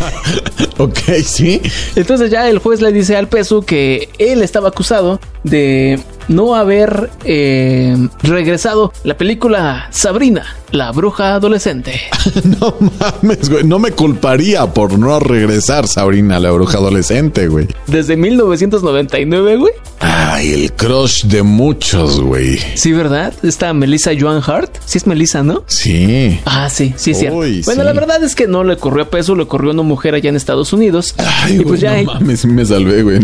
ok, 0.78 0.98
sí. 1.24 1.60
Entonces 1.94 2.30
ya 2.30 2.48
el 2.48 2.58
juez 2.58 2.80
le 2.80 2.92
dice 2.92 3.16
al 3.16 3.28
Pesu 3.28 3.62
que 3.62 4.08
él 4.18 4.42
estaba 4.42 4.68
acusado 4.68 5.20
de 5.44 6.00
no 6.28 6.54
haber 6.54 7.10
eh, 7.24 7.96
regresado 8.22 8.92
la 9.04 9.16
película 9.16 9.88
Sabrina, 9.90 10.56
la 10.72 10.90
bruja 10.90 11.34
adolescente. 11.34 12.00
no 12.60 12.74
mames, 12.98 13.48
güey. 13.48 13.64
No 13.64 13.78
me 13.78 13.92
culparía 13.92 14.66
por 14.66 14.98
no 14.98 15.20
regresar 15.20 15.86
Sabrina, 15.86 16.40
la 16.40 16.50
bruja 16.50 16.78
adolescente, 16.78 17.46
güey. 17.48 17.68
Desde 17.86 18.16
1999, 18.16 19.56
güey. 19.56 19.72
Ay, 20.00 20.52
el 20.52 20.72
crush 20.72 21.24
de 21.24 21.42
muchos, 21.42 22.20
güey. 22.20 22.58
Sí, 22.74 22.92
¿verdad? 22.92 23.32
Está 23.42 23.72
Melissa 23.72 24.10
Joan 24.18 24.42
Hart. 24.44 24.78
Sí 24.84 24.98
es 24.98 25.06
Melissa, 25.06 25.42
¿no? 25.42 25.62
Sí. 25.68 26.40
Ah, 26.44 26.68
sí, 26.68 26.92
sí, 26.96 27.14
sí. 27.14 27.26
Bueno, 27.64 27.84
la 27.84 27.92
verdad 27.92 28.22
es 28.24 28.34
que 28.34 28.48
no 28.48 28.64
le 28.64 28.76
corrió 28.76 29.04
a 29.04 29.10
peso, 29.10 29.36
le 29.36 29.46
corrió 29.46 29.70
a 29.70 29.74
una 29.74 29.82
mujer 29.82 30.14
allá 30.14 30.30
en 30.30 30.36
Estados 30.36 30.72
Unidos. 30.72 31.14
Ay, 31.18 31.60
y 31.60 31.64
pues 31.64 31.80
ya... 31.80 32.02
No 32.02 32.14
mames, 32.14 32.44
me 32.46 32.64
salvé, 32.64 33.02
güey. 33.02 33.20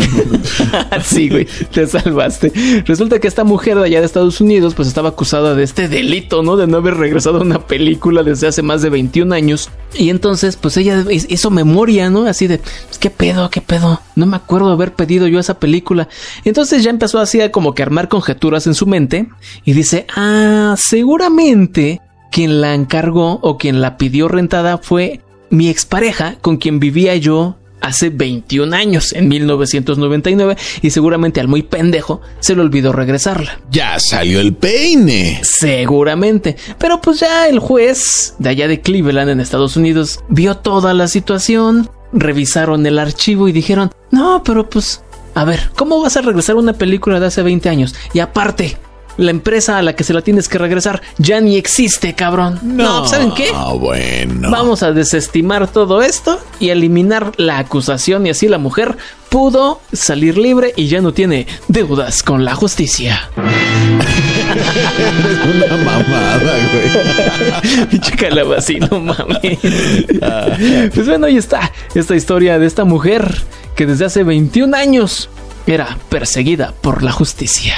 sí, 1.02 1.28
güey, 1.28 1.48
te 1.72 1.86
salvaste. 1.86 2.52
Resulta 2.84 3.18
que 3.18 3.26
esta 3.26 3.42
mujer 3.42 3.78
de 3.78 3.86
allá 3.86 4.00
de 4.00 4.06
Estados 4.06 4.40
Unidos 4.40 4.74
pues 4.74 4.86
estaba 4.86 5.08
acusada 5.08 5.54
de 5.54 5.64
este 5.64 5.88
delito, 5.88 6.42
¿no? 6.42 6.56
De 6.56 6.66
no 6.66 6.76
haber 6.76 6.94
regresado 6.94 7.37
una 7.42 7.66
película 7.66 8.22
desde 8.22 8.48
hace 8.48 8.62
más 8.62 8.82
de 8.82 8.90
21 8.90 9.34
años. 9.34 9.70
Y 9.94 10.10
entonces 10.10 10.56
pues 10.56 10.76
ella 10.76 11.04
hizo 11.10 11.50
memoria, 11.50 12.10
¿no? 12.10 12.26
Así 12.26 12.46
de, 12.46 12.60
¿qué 13.00 13.10
pedo? 13.10 13.50
¿Qué 13.50 13.60
pedo? 13.60 14.00
No 14.16 14.26
me 14.26 14.36
acuerdo 14.36 14.70
haber 14.70 14.94
pedido 14.94 15.26
yo 15.26 15.38
esa 15.38 15.58
película. 15.58 16.08
Entonces 16.44 16.82
ya 16.82 16.90
empezó 16.90 17.18
así 17.18 17.40
a 17.40 17.52
como 17.52 17.74
que 17.74 17.82
armar 17.82 18.08
conjeturas 18.08 18.66
en 18.66 18.74
su 18.74 18.86
mente 18.86 19.28
y 19.64 19.72
dice, 19.72 20.06
ah, 20.16 20.74
seguramente 20.78 22.00
quien 22.30 22.60
la 22.60 22.74
encargó 22.74 23.38
o 23.42 23.56
quien 23.56 23.80
la 23.80 23.96
pidió 23.96 24.28
rentada 24.28 24.78
fue 24.78 25.20
mi 25.50 25.68
expareja 25.68 26.36
con 26.40 26.58
quien 26.58 26.78
vivía 26.78 27.16
yo 27.16 27.56
hace 27.80 28.10
21 28.10 28.74
años, 28.74 29.12
en 29.12 29.28
1999, 29.28 30.56
y 30.82 30.90
seguramente 30.90 31.40
al 31.40 31.48
muy 31.48 31.62
pendejo 31.62 32.20
se 32.40 32.54
le 32.54 32.62
olvidó 32.62 32.92
regresarla. 32.92 33.60
Ya 33.70 33.98
salió 33.98 34.40
el 34.40 34.54
peine. 34.54 35.40
Seguramente. 35.42 36.56
Pero 36.78 37.00
pues 37.00 37.20
ya 37.20 37.48
el 37.48 37.58
juez 37.58 38.34
de 38.38 38.48
allá 38.50 38.68
de 38.68 38.80
Cleveland, 38.80 39.30
en 39.30 39.40
Estados 39.40 39.76
Unidos, 39.76 40.20
vio 40.28 40.56
toda 40.56 40.94
la 40.94 41.08
situación, 41.08 41.90
revisaron 42.12 42.84
el 42.86 42.98
archivo 42.98 43.48
y 43.48 43.52
dijeron, 43.52 43.90
no, 44.10 44.42
pero 44.44 44.68
pues... 44.68 45.02
A 45.34 45.44
ver, 45.44 45.70
¿cómo 45.76 46.00
vas 46.00 46.16
a 46.16 46.20
regresar 46.20 46.56
una 46.56 46.72
película 46.72 47.20
de 47.20 47.26
hace 47.26 47.42
20 47.42 47.68
años? 47.68 47.94
Y 48.12 48.18
aparte, 48.18 48.76
la 49.18 49.30
empresa 49.30 49.76
a 49.78 49.82
la 49.82 49.94
que 49.94 50.04
se 50.04 50.14
la 50.14 50.22
tienes 50.22 50.48
que 50.48 50.56
regresar 50.56 51.02
ya 51.18 51.40
ni 51.40 51.56
existe, 51.56 52.14
cabrón. 52.14 52.58
No, 52.62 53.06
¿saben 53.06 53.32
qué? 53.34 53.50
Ah, 53.52 53.74
bueno. 53.78 54.50
Vamos 54.50 54.82
a 54.82 54.92
desestimar 54.92 55.68
todo 55.68 56.00
esto 56.02 56.40
y 56.60 56.70
eliminar 56.70 57.32
la 57.36 57.58
acusación 57.58 58.26
y 58.26 58.30
así 58.30 58.48
la 58.48 58.58
mujer 58.58 58.96
pudo 59.28 59.80
salir 59.92 60.38
libre 60.38 60.72
y 60.76 60.86
ya 60.86 61.00
no 61.02 61.12
tiene 61.12 61.46
deudas 61.66 62.22
con 62.22 62.44
la 62.44 62.54
justicia. 62.54 63.28
es 64.54 65.54
una 65.54 65.76
mamada, 65.84 66.52
güey. 66.72 67.86
Pinche 67.90 68.12
calabacino, 68.16 68.88
mami. 69.00 69.58
pues 70.94 71.06
bueno, 71.06 71.26
ahí 71.26 71.36
está 71.36 71.72
esta 71.94 72.14
historia 72.16 72.58
de 72.58 72.66
esta 72.66 72.84
mujer 72.84 73.42
que 73.74 73.84
desde 73.84 74.06
hace 74.06 74.22
21 74.22 74.76
años 74.76 75.28
era 75.66 75.98
perseguida 76.08 76.72
por 76.80 77.02
la 77.02 77.12
justicia. 77.12 77.74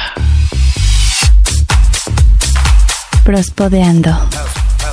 Prospodeando. 3.25 4.17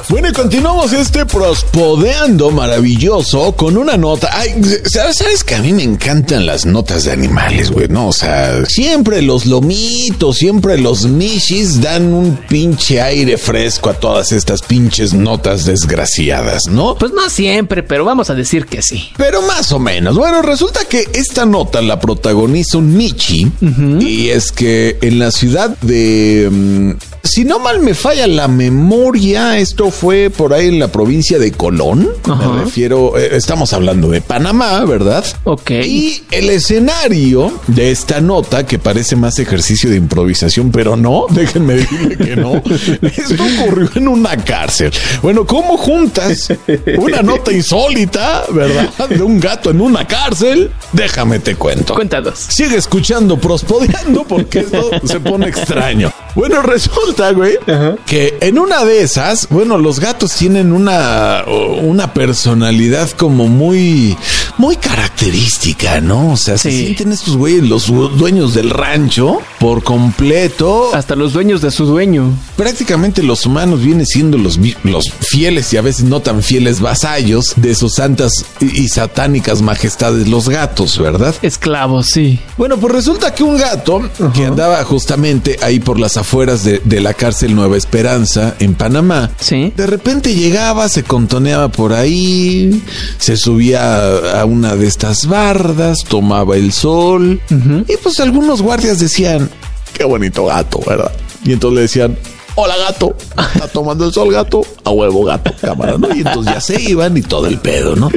Bueno, 0.10 0.30
y 0.30 0.32
continuamos 0.32 0.94
este 0.94 1.26
prospodeando 1.26 2.50
maravilloso 2.50 3.52
con 3.54 3.76
una 3.76 3.98
nota. 3.98 4.30
Ay, 4.32 4.54
¿sabes 4.86 5.44
que 5.44 5.56
a 5.56 5.62
mí 5.62 5.74
me 5.74 5.84
encantan 5.84 6.46
las 6.46 6.66
notas 6.66 7.04
de 7.04 7.12
animales, 7.12 7.72
güey? 7.72 7.90
No, 7.90 8.08
o 8.08 8.14
sea, 8.14 8.66
siempre 8.68 9.22
los 9.22 9.46
lomitos, 9.46 10.38
siempre 10.38 10.78
los 10.78 11.06
mishis 11.06 11.82
dan 11.82 12.14
un 12.14 12.38
pinche 12.38 13.02
aire 13.02 13.38
fresco 13.38 13.90
a 13.90 13.96
todas 13.96 14.32
estas 14.32 14.62
pinches 14.62 15.14
notas 15.14 15.66
desgraciadas, 15.66 16.62
¿no? 16.70 16.96
Pues 16.96 17.12
no 17.12 17.30
siempre, 17.30 17.84
pero 17.84 18.06
vamos 18.06 18.30
a 18.30 18.36
decir 18.36 18.66
que 18.66 18.82
sí. 18.82 19.10
Pero 19.18 19.42
más 19.42 19.74
o 19.74 19.80
menos. 19.80 20.16
Bueno, 20.16 20.42
resulta 20.42 20.86
que 20.86 21.06
esta 21.14 21.46
nota 21.46 21.82
la 21.82 22.00
protagoniza 22.00 22.78
un 22.78 22.96
michi 22.96 23.52
y 24.00 24.30
es 24.30 24.54
que 24.54 24.98
en 25.02 25.20
la 25.20 25.32
ciudad 25.32 25.78
de... 25.82 26.48
Mm, 26.50 26.92
si 27.28 27.44
no 27.44 27.60
mal 27.60 27.82
me 27.82 27.94
falla 27.94 28.26
la 28.26 28.48
memoria, 28.48 29.58
esto 29.58 29.92
fue 29.92 30.30
por 30.30 30.54
ahí 30.54 30.68
en 30.68 30.80
la 30.80 30.88
provincia 30.88 31.38
de 31.38 31.52
Colón. 31.52 32.10
Me 32.26 32.64
refiero, 32.64 33.18
eh, 33.18 33.36
estamos 33.36 33.74
hablando 33.74 34.10
de 34.10 34.22
Panamá, 34.22 34.84
¿verdad? 34.86 35.26
Ok. 35.44 35.72
Y 35.84 36.24
el 36.32 36.50
escenario 36.50 37.52
de 37.68 37.92
esta 37.92 38.22
nota, 38.22 38.66
que 38.66 38.80
parece 38.80 39.16
más 39.16 39.40
ejercicio 39.40 39.90
de 39.90 39.98
improvisación, 39.98 40.72
pero 40.72 40.96
no, 40.96 41.26
déjenme 41.30 41.76
decirle 41.76 42.18
que 42.18 42.36
no. 42.36 42.56
Esto 42.56 43.44
ocurrió 43.62 43.90
en 43.96 44.08
una 44.08 44.38
cárcel. 44.38 44.92
Bueno, 45.22 45.46
¿cómo 45.46 45.78
juntas 45.78 46.50
una 46.98 47.22
nota 47.22 47.52
insólita, 47.52 48.46
verdad? 48.52 48.90
De 49.10 49.22
un 49.22 49.40
gato 49.40 49.70
en 49.70 49.82
una 49.82 50.08
cárcel. 50.08 50.72
Déjame 50.94 51.40
te 51.40 51.56
cuento. 51.56 51.94
Cuéntanos. 51.94 52.40
Sigue 52.40 52.78
escuchando 52.78 53.38
Prospodeando 53.38 54.24
porque 54.24 54.60
esto 54.60 54.92
se 55.04 55.20
pone 55.20 55.50
extraño. 55.50 56.12
Bueno, 56.38 56.62
resulta, 56.62 57.17
güey, 57.34 57.58
que 58.06 58.38
en 58.42 58.60
una 58.60 58.86
de 58.86 59.02
esas, 59.02 59.48
bueno, 59.50 59.78
los 59.78 60.00
gatos 60.00 60.34
tienen 60.36 60.72
una, 60.72 61.44
una 61.48 62.14
personalidad 62.14 63.10
como 63.12 63.48
muy, 63.48 64.16
muy 64.58 64.76
característica, 64.76 66.00
¿no? 66.02 66.34
O 66.34 66.38
sea, 66.38 66.58
se 66.58 66.72
sienten 66.72 67.12
estos 67.12 67.38
güeyes, 67.38 67.64
los 67.64 67.88
dueños 68.18 68.54
del 68.54 68.70
rancho, 68.70 69.40
por 69.60 69.84
completo. 69.84 70.92
Hasta 70.94 71.16
los 71.16 71.34
dueños 71.34 71.62
de 71.62 71.72
su 71.72 71.86
dueño. 71.86 72.32
Prácticamente 72.56 73.24
los 73.24 73.46
humanos 73.46 73.82
vienen 73.82 74.06
siendo 74.06 74.38
los, 74.38 74.60
los 74.84 75.12
fieles 75.12 75.74
y 75.74 75.78
a 75.78 75.82
veces 75.82 76.06
no 76.06 76.22
tan 76.22 76.44
fieles 76.44 76.80
vasallos 76.80 77.54
de 77.56 77.76
sus 77.76 77.96
santas 77.96 78.32
y, 78.60 78.88
satánicas 78.88 79.62
majestades, 79.62 80.28
los 80.28 80.50
gatos, 80.50 80.98
¿verdad? 80.98 81.36
Esclavos, 81.42 82.08
sí. 82.08 82.40
Bueno, 82.58 82.78
pues 82.78 82.94
resulta 82.94 83.34
que 83.34 83.44
un 83.44 83.58
gato 83.58 84.02
que 84.34 84.46
andaba 84.46 84.84
justamente 84.84 85.58
ahí 85.62 85.80
por 85.80 86.00
las 86.00 86.18
afueras 86.18 86.64
de, 86.64 86.80
de 86.84 87.02
la 87.02 87.07
cárcel 87.14 87.56
Nueva 87.56 87.78
Esperanza 87.78 88.56
en 88.60 88.76
Panamá, 88.76 89.32
sí. 89.40 89.74
de 89.76 89.88
repente 89.88 90.34
llegaba, 90.34 90.90
se 90.90 91.04
contoneaba 91.04 91.70
por 91.70 91.94
ahí, 91.94 92.84
se 93.18 93.38
subía 93.38 94.40
a 94.40 94.46
una 94.46 94.76
de 94.76 94.88
estas 94.88 95.28
bardas, 95.28 96.00
tomaba 96.08 96.56
el 96.56 96.72
sol 96.72 97.42
y 97.88 97.98
pues 97.98 98.20
algunos 98.20 98.62
guardias 98.62 99.00
decían, 99.00 99.50
qué 99.94 100.04
bonito 100.04 100.46
gato, 100.46 100.80
¿verdad? 100.86 101.12
Y 101.44 101.54
entonces 101.54 101.76
le 101.76 101.82
decían, 101.82 102.18
hola 102.56 102.76
gato, 102.78 103.16
está 103.54 103.68
tomando 103.68 104.06
el 104.06 104.14
sol 104.14 104.32
gato, 104.32 104.66
a 104.84 104.90
huevo 104.90 105.24
gato, 105.24 105.54
cámara, 105.62 105.98
¿no? 105.98 106.14
Y 106.14 106.20
entonces 106.20 106.54
ya 106.54 106.62
se 106.62 106.82
iban 106.82 107.16
y 107.16 107.22
todo 107.22 107.48
el 107.48 107.60
pedo, 107.60 107.96
¿no? 107.96 108.10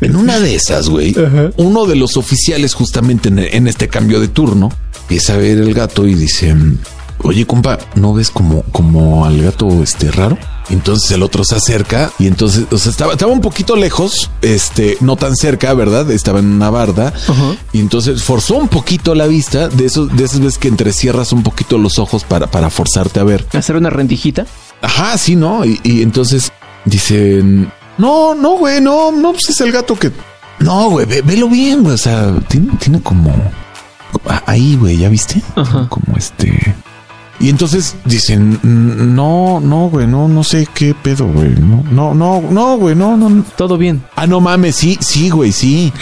En 0.00 0.16
una 0.16 0.40
de 0.40 0.54
esas, 0.54 0.88
güey, 0.88 1.14
uno 1.56 1.86
de 1.86 1.96
los 1.96 2.16
oficiales 2.16 2.74
justamente 2.74 3.28
en, 3.28 3.38
en 3.38 3.68
este 3.68 3.88
cambio 3.88 4.20
de 4.20 4.28
turno 4.28 4.70
empieza 5.02 5.34
a 5.34 5.36
ver 5.36 5.58
el 5.58 5.74
gato 5.74 6.06
y 6.06 6.14
dice, 6.14 6.54
oye 7.24 7.46
compa, 7.46 7.78
¿no 7.96 8.14
ves 8.14 8.30
como, 8.30 8.62
como 8.72 9.24
al 9.26 9.42
gato 9.42 9.82
este 9.82 10.10
raro? 10.10 10.38
Entonces 10.70 11.10
el 11.10 11.22
otro 11.22 11.44
se 11.44 11.56
acerca 11.56 12.10
y 12.18 12.26
entonces, 12.26 12.64
o 12.70 12.78
sea, 12.78 12.90
estaba, 12.90 13.12
estaba 13.12 13.30
un 13.32 13.42
poquito 13.42 13.76
lejos, 13.76 14.30
este, 14.40 14.96
no 15.00 15.16
tan 15.16 15.36
cerca, 15.36 15.74
¿verdad? 15.74 16.10
Estaba 16.10 16.38
en 16.38 16.46
una 16.46 16.70
barda 16.70 17.12
y 17.72 17.80
entonces 17.80 18.22
forzó 18.22 18.56
un 18.56 18.68
poquito 18.68 19.14
la 19.14 19.26
vista 19.26 19.68
de 19.68 19.84
esos, 19.84 20.16
de 20.16 20.24
esas 20.24 20.40
veces 20.40 20.56
que 20.58 20.68
entrecierras 20.68 21.32
un 21.32 21.42
poquito 21.42 21.76
los 21.76 21.98
ojos 21.98 22.24
para, 22.24 22.46
para 22.46 22.70
forzarte 22.70 23.20
a 23.20 23.24
ver. 23.24 23.44
Hacer 23.52 23.76
una 23.76 23.90
rendijita. 23.90 24.46
Ajá, 24.80 25.18
sí, 25.18 25.36
¿no? 25.36 25.66
Y, 25.66 25.78
y 25.82 26.00
entonces 26.00 26.50
dicen, 26.86 27.70
no, 27.98 28.34
no, 28.34 28.56
güey, 28.56 28.80
no, 28.80 29.12
no, 29.12 29.32
pues 29.32 29.50
es 29.50 29.60
el 29.60 29.70
gato 29.72 29.96
que... 29.98 30.12
No, 30.60 30.88
güey, 30.88 31.04
ve- 31.04 31.22
velo 31.22 31.48
bien, 31.50 31.82
güey, 31.82 31.94
o 31.94 31.98
sea, 31.98 32.32
tiene, 32.48 32.72
tiene 32.78 33.02
como... 33.02 33.34
Ahí, 34.46 34.76
güey, 34.76 34.96
¿ya 34.98 35.08
viste? 35.10 35.42
Ajá. 35.56 35.88
Como 35.90 36.16
este... 36.16 36.74
Y 37.40 37.48
entonces 37.50 37.96
dicen, 38.04 38.58
no, 38.62 39.60
no, 39.60 39.88
güey, 39.90 40.06
no, 40.06 40.28
no 40.28 40.44
sé 40.44 40.68
qué 40.72 40.94
pedo, 40.94 41.26
güey. 41.26 41.50
No, 41.50 41.82
no, 41.90 42.14
no, 42.14 42.40
no, 42.50 42.76
güey, 42.78 42.94
no, 42.94 43.16
no, 43.16 43.28
no. 43.28 43.44
Todo 43.56 43.76
bien. 43.76 44.02
Ah, 44.16 44.26
no 44.26 44.40
mames, 44.40 44.76
sí, 44.76 44.96
sí, 45.00 45.30
güey, 45.30 45.52
sí. 45.52 45.92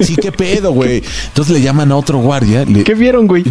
Sí, 0.00 0.14
qué 0.16 0.30
pedo, 0.30 0.72
güey. 0.72 1.02
Entonces 1.28 1.54
le 1.54 1.62
llaman 1.62 1.90
a 1.90 1.96
otro 1.96 2.18
guardia. 2.18 2.64
le- 2.64 2.84
¿Qué 2.84 2.94
vieron, 2.94 3.26
güey? 3.26 3.44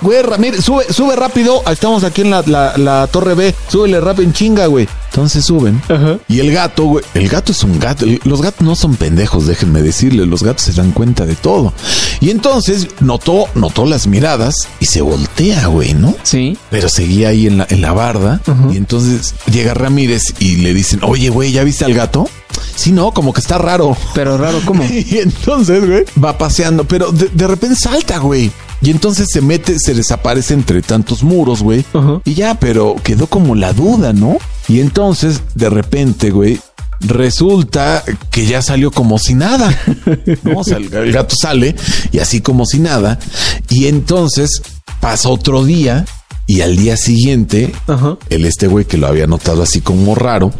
Güey, 0.00 0.22
Ramírez, 0.22 0.64
sube, 0.64 0.84
sube 0.92 1.14
rápido. 1.16 1.62
Estamos 1.70 2.04
aquí 2.04 2.22
en 2.22 2.30
la, 2.30 2.42
la, 2.46 2.76
la 2.78 3.06
torre 3.08 3.34
B. 3.34 3.54
Súbele 3.68 4.00
rápido 4.00 4.24
en 4.24 4.32
chinga, 4.32 4.66
güey. 4.66 4.88
Entonces 5.10 5.44
suben. 5.44 5.80
Ajá. 5.88 6.18
Y 6.28 6.40
el 6.40 6.52
gato, 6.52 6.84
güey. 6.84 7.04
El 7.14 7.28
gato 7.28 7.52
es 7.52 7.62
un 7.62 7.78
gato. 7.78 8.06
Los 8.24 8.42
gatos 8.42 8.66
no 8.66 8.74
son 8.76 8.96
pendejos, 8.96 9.46
déjenme 9.46 9.82
decirle. 9.82 10.26
Los 10.26 10.42
gatos 10.42 10.62
se 10.64 10.72
dan 10.72 10.92
cuenta 10.92 11.26
de 11.26 11.34
todo. 11.36 11.72
Y 12.20 12.30
entonces 12.30 12.88
notó, 13.00 13.46
notó 13.54 13.84
las 13.86 14.06
miradas 14.06 14.54
y 14.80 14.86
se 14.86 15.00
voltea, 15.02 15.66
güey, 15.66 15.94
¿no? 15.94 16.14
Sí. 16.22 16.55
Pero 16.70 16.88
seguía 16.88 17.28
ahí 17.28 17.46
en 17.46 17.58
la, 17.58 17.66
en 17.70 17.80
la 17.80 17.92
barda. 17.92 18.40
Y 18.72 18.76
entonces 18.76 19.34
llega 19.50 19.74
Ramírez 19.74 20.34
y 20.38 20.56
le 20.56 20.74
dicen, 20.74 21.00
oye, 21.02 21.30
güey, 21.30 21.52
¿ya 21.52 21.64
viste 21.64 21.84
al 21.84 21.94
gato? 21.94 22.28
Sí, 22.74 22.92
no, 22.92 23.12
como 23.12 23.32
que 23.32 23.40
está 23.40 23.58
raro. 23.58 23.96
Pero 24.14 24.36
raro, 24.36 24.60
¿cómo? 24.64 24.84
Y 24.90 25.18
entonces, 25.18 25.86
güey, 25.86 26.04
va 26.22 26.38
paseando, 26.38 26.84
pero 26.84 27.12
de, 27.12 27.28
de 27.28 27.46
repente 27.46 27.76
salta, 27.76 28.18
güey. 28.18 28.50
Y 28.82 28.90
entonces 28.90 29.28
se 29.32 29.40
mete, 29.40 29.78
se 29.78 29.94
desaparece 29.94 30.54
entre 30.54 30.82
tantos 30.82 31.22
muros, 31.22 31.62
güey. 31.62 31.84
Ajá. 31.94 32.20
Y 32.24 32.34
ya, 32.34 32.58
pero 32.60 32.96
quedó 33.02 33.26
como 33.26 33.54
la 33.54 33.72
duda, 33.72 34.12
¿no? 34.12 34.36
Y 34.68 34.80
entonces, 34.80 35.40
de 35.54 35.70
repente, 35.70 36.30
güey, 36.30 36.60
resulta 37.00 38.04
que 38.30 38.46
ya 38.46 38.62
salió 38.62 38.90
como 38.90 39.18
si 39.18 39.34
nada. 39.34 39.76
¿no? 40.42 40.58
O 40.60 40.64
sea, 40.64 40.76
el, 40.76 40.92
el 40.92 41.12
gato 41.12 41.34
sale 41.40 41.74
y 42.12 42.18
así 42.18 42.40
como 42.40 42.66
si 42.66 42.78
nada. 42.78 43.18
Y 43.70 43.86
entonces 43.86 44.62
pasa 45.00 45.28
otro 45.28 45.64
día 45.64 46.04
y 46.46 46.60
al 46.60 46.76
día 46.76 46.96
siguiente, 46.96 47.72
Ajá. 47.86 48.16
el 48.30 48.44
este 48.44 48.66
güey 48.68 48.84
que 48.84 48.96
lo 48.98 49.06
había 49.06 49.26
notado 49.26 49.62
así 49.62 49.80
como 49.80 50.14
raro, 50.14 50.52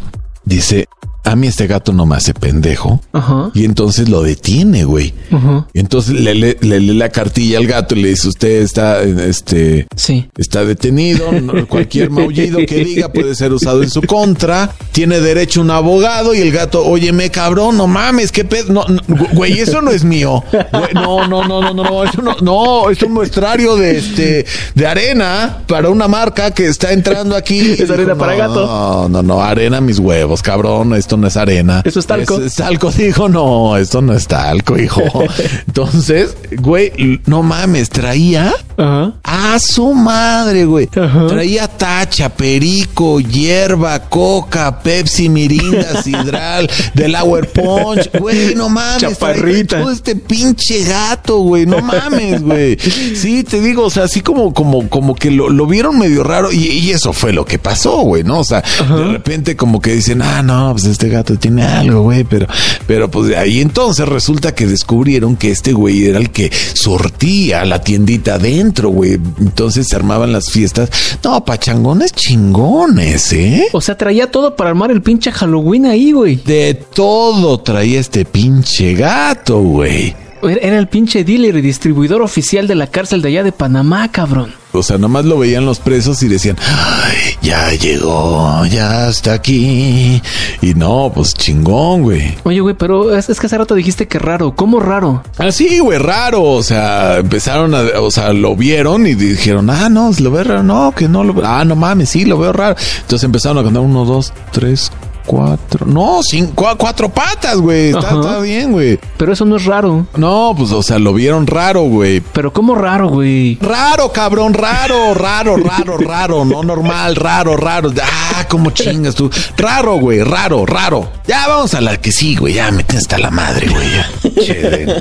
dice, 0.44 0.88
a 1.26 1.36
mí 1.36 1.46
este 1.48 1.66
gato 1.66 1.92
no 1.92 2.06
me 2.06 2.16
hace 2.16 2.32
pendejo. 2.32 3.00
Ajá. 3.12 3.50
Y 3.52 3.64
entonces 3.64 4.08
lo 4.08 4.22
detiene, 4.22 4.84
güey. 4.84 5.12
Ajá. 5.30 5.66
Y 5.74 5.80
entonces 5.80 6.14
le 6.14 6.34
lee 6.34 6.56
le, 6.60 6.80
lee 6.80 6.94
la 6.94 7.08
cartilla 7.10 7.58
al 7.58 7.66
gato 7.66 7.94
y 7.94 8.02
le 8.02 8.08
dice, 8.10 8.28
usted 8.28 8.62
está, 8.62 9.02
este, 9.02 9.86
Sí. 9.96 10.28
está 10.38 10.64
detenido, 10.64 11.30
no- 11.32 11.66
cualquier 11.66 12.10
maullido 12.10 12.58
que 12.66 12.84
diga 12.84 13.12
puede 13.12 13.34
ser 13.34 13.52
usado 13.52 13.82
en 13.82 13.90
su 13.90 14.02
contra, 14.02 14.70
tiene 14.92 15.20
derecho 15.20 15.60
un 15.60 15.70
abogado 15.70 16.34
y 16.34 16.38
el 16.38 16.52
gato, 16.52 16.84
óyeme 16.86 17.30
cabrón, 17.30 17.76
no 17.76 17.86
mames, 17.86 18.32
qué 18.32 18.44
pedo, 18.44 18.72
no, 18.72 18.84
no, 18.86 19.00
güey, 19.34 19.58
eso 19.60 19.82
no 19.82 19.90
es 19.90 20.04
mío, 20.04 20.42
Güey, 20.50 20.94
no, 20.94 21.26
no, 21.28 21.46
no, 21.46 21.60
no, 21.60 21.74
no, 21.74 21.82
no, 21.84 22.04
eso 22.04 22.22
no, 22.22 22.36
no, 22.40 22.90
es 22.90 23.02
un 23.02 23.12
muestrario 23.12 23.76
de 23.76 23.98
este, 23.98 24.46
de 24.74 24.86
arena 24.86 25.62
para 25.66 25.90
una 25.90 26.08
marca 26.08 26.50
que 26.52 26.66
está 26.66 26.92
entrando 26.92 27.34
aquí. 27.36 27.72
Es 27.72 27.90
arena 27.90 28.14
Dijo, 28.14 28.18
para 28.18 28.32
"No, 28.32 28.38
gato". 28.38 28.66
No, 28.66 29.08
no, 29.08 29.22
no, 29.22 29.42
arena 29.42 29.80
mis 29.80 29.98
huevos, 29.98 30.42
cabrón, 30.42 30.94
esto 30.94 31.15
no 31.16 31.26
es 31.26 31.36
arena. 31.36 31.82
Eso 31.84 32.00
es 32.00 32.06
talco. 32.06 32.36
Es, 32.38 32.46
es 32.46 32.54
talco, 32.54 32.90
dijo, 32.96 33.28
no, 33.28 33.76
esto 33.76 34.02
no 34.02 34.12
es 34.14 34.26
talco, 34.26 34.78
hijo. 34.78 35.02
Entonces, 35.66 36.36
güey, 36.58 37.20
no 37.26 37.42
mames, 37.42 37.88
traía 37.90 38.52
Ajá. 38.76 39.12
a 39.22 39.58
su 39.58 39.92
madre, 39.94 40.64
güey. 40.64 40.88
Ajá. 40.94 41.26
Traía 41.26 41.68
tacha, 41.68 42.28
perico, 42.28 43.20
hierba, 43.20 44.00
coca, 44.08 44.80
Pepsi, 44.80 45.28
mirinda, 45.28 46.02
sidral, 46.02 46.70
Delaware 46.94 47.48
Punch. 47.48 48.10
Güey, 48.18 48.54
no 48.54 48.68
mames. 48.68 49.00
Chaparrita. 49.00 49.80
Todo 49.80 49.90
este 49.90 50.16
pinche 50.16 50.84
gato, 50.84 51.38
güey. 51.38 51.66
No 51.66 51.80
mames, 51.80 52.42
güey. 52.42 52.78
Sí, 52.78 53.44
te 53.44 53.60
digo, 53.60 53.84
o 53.84 53.90
sea, 53.90 54.04
así 54.04 54.20
como, 54.20 54.52
como, 54.52 54.88
como 54.88 55.14
que 55.14 55.30
lo, 55.30 55.48
lo 55.48 55.66
vieron 55.66 55.98
medio 55.98 56.22
raro 56.22 56.52
y, 56.52 56.66
y 56.66 56.90
eso 56.90 57.12
fue 57.12 57.32
lo 57.32 57.44
que 57.44 57.58
pasó, 57.58 57.98
güey, 58.00 58.24
¿no? 58.24 58.40
O 58.40 58.44
sea, 58.44 58.62
de 58.62 59.04
repente 59.04 59.56
como 59.56 59.80
que 59.80 59.92
dicen, 59.94 60.22
ah, 60.22 60.42
no, 60.42 60.72
pues 60.72 60.84
este 60.84 61.05
gato 61.08 61.38
tiene 61.38 61.62
algo, 61.62 62.02
güey, 62.02 62.24
pero, 62.24 62.46
pero 62.86 63.10
pues 63.10 63.28
de 63.28 63.36
ahí 63.36 63.60
entonces 63.60 64.08
resulta 64.08 64.54
que 64.54 64.66
descubrieron 64.66 65.36
que 65.36 65.50
este 65.50 65.72
güey 65.72 66.06
era 66.06 66.18
el 66.18 66.30
que 66.30 66.50
sortía 66.74 67.64
la 67.64 67.80
tiendita 67.80 68.34
adentro, 68.34 68.90
güey. 68.90 69.14
Entonces 69.40 69.86
se 69.88 69.96
armaban 69.96 70.32
las 70.32 70.50
fiestas. 70.50 70.90
No, 71.22 71.44
pachangones 71.44 72.12
chingones, 72.12 73.32
¿eh? 73.32 73.66
O 73.72 73.80
sea, 73.80 73.96
traía 73.96 74.30
todo 74.30 74.56
para 74.56 74.70
armar 74.70 74.90
el 74.90 75.02
pinche 75.02 75.32
Halloween 75.32 75.86
ahí, 75.86 76.12
güey. 76.12 76.36
De 76.36 76.74
todo 76.74 77.58
traía 77.60 78.00
este 78.00 78.24
pinche 78.24 78.94
gato, 78.94 79.60
güey. 79.60 80.25
Era 80.42 80.78
el 80.78 80.88
pinche 80.88 81.24
dealer 81.24 81.56
y 81.56 81.60
distribuidor 81.60 82.22
oficial 82.22 82.66
de 82.66 82.74
la 82.74 82.86
cárcel 82.86 83.22
de 83.22 83.28
allá 83.28 83.42
de 83.42 83.52
Panamá, 83.52 84.10
cabrón. 84.10 84.52
O 84.72 84.82
sea, 84.82 84.98
nomás 84.98 85.24
lo 85.24 85.38
veían 85.38 85.64
los 85.64 85.78
presos 85.78 86.22
y 86.22 86.28
decían, 86.28 86.56
ay, 86.60 87.16
ya 87.40 87.72
llegó, 87.72 88.64
ya 88.66 89.08
está 89.08 89.32
aquí. 89.32 90.20
Y 90.60 90.74
no, 90.74 91.10
pues 91.14 91.32
chingón, 91.32 92.02
güey. 92.02 92.34
Oye, 92.44 92.60
güey, 92.60 92.74
pero 92.74 93.16
es, 93.16 93.30
es 93.30 93.40
que 93.40 93.46
hace 93.46 93.56
rato 93.56 93.74
dijiste 93.74 94.06
que 94.06 94.18
raro. 94.18 94.54
¿Cómo 94.54 94.78
raro? 94.80 95.22
Así, 95.38 95.78
güey, 95.78 95.98
raro. 95.98 96.42
O 96.42 96.62
sea, 96.62 97.18
empezaron 97.18 97.74
a, 97.74 98.00
o 98.00 98.10
sea, 98.10 98.32
lo 98.34 98.54
vieron 98.54 99.06
y 99.06 99.14
dijeron, 99.14 99.70
ah, 99.70 99.88
no, 99.88 100.10
lo 100.18 100.30
veo 100.30 100.44
raro. 100.44 100.62
No, 100.62 100.92
que 100.92 101.08
no 101.08 101.24
lo 101.24 101.32
veo. 101.32 101.46
Ah, 101.46 101.64
no 101.64 101.74
mames, 101.74 102.10
sí, 102.10 102.26
lo 102.26 102.38
veo 102.38 102.52
raro. 102.52 102.76
Entonces 103.00 103.24
empezaron 103.24 103.58
a 103.58 103.62
contar 103.62 103.82
uno, 103.82 104.04
dos, 104.04 104.34
tres, 104.52 104.92
cuatro. 105.26 105.84
No, 105.86 106.20
cinco, 106.22 106.52
cua- 106.64 106.76
cuatro 106.76 107.08
patas, 107.08 107.56
güey. 107.58 107.90
Está, 107.90 108.38
bien, 108.40 108.72
güey. 108.72 108.98
Pero 109.16 109.32
eso 109.32 109.44
no 109.44 109.56
es 109.56 109.64
raro. 109.64 110.06
No, 110.16 110.54
pues, 110.56 110.72
o 110.72 110.82
sea, 110.82 110.98
lo 110.98 111.12
vieron 111.12 111.46
raro, 111.46 111.82
güey. 111.82 112.20
Pero 112.20 112.52
¿cómo 112.52 112.74
raro, 112.74 113.08
güey? 113.08 113.58
Raro, 113.60 114.12
cabrón, 114.12 114.54
raro, 114.54 115.12
raro, 115.14 115.56
raro, 115.56 115.98
raro, 115.98 116.44
no 116.44 116.62
normal, 116.62 117.16
raro, 117.16 117.56
raro. 117.56 117.92
Ah, 118.02 118.46
cómo 118.48 118.70
chingas 118.70 119.14
tú. 119.14 119.30
Raro, 119.56 119.96
güey, 119.96 120.22
raro, 120.22 120.64
raro. 120.64 121.10
Ya 121.26 121.46
vamos 121.48 121.74
a 121.74 121.80
la 121.80 121.96
que 121.98 122.12
sí, 122.12 122.36
güey. 122.36 122.54
Ya 122.54 122.70
me 122.70 122.84
tienes 122.84 123.04
hasta 123.04 123.18
la 123.18 123.30
madre, 123.30 123.68
güey. 123.68 123.86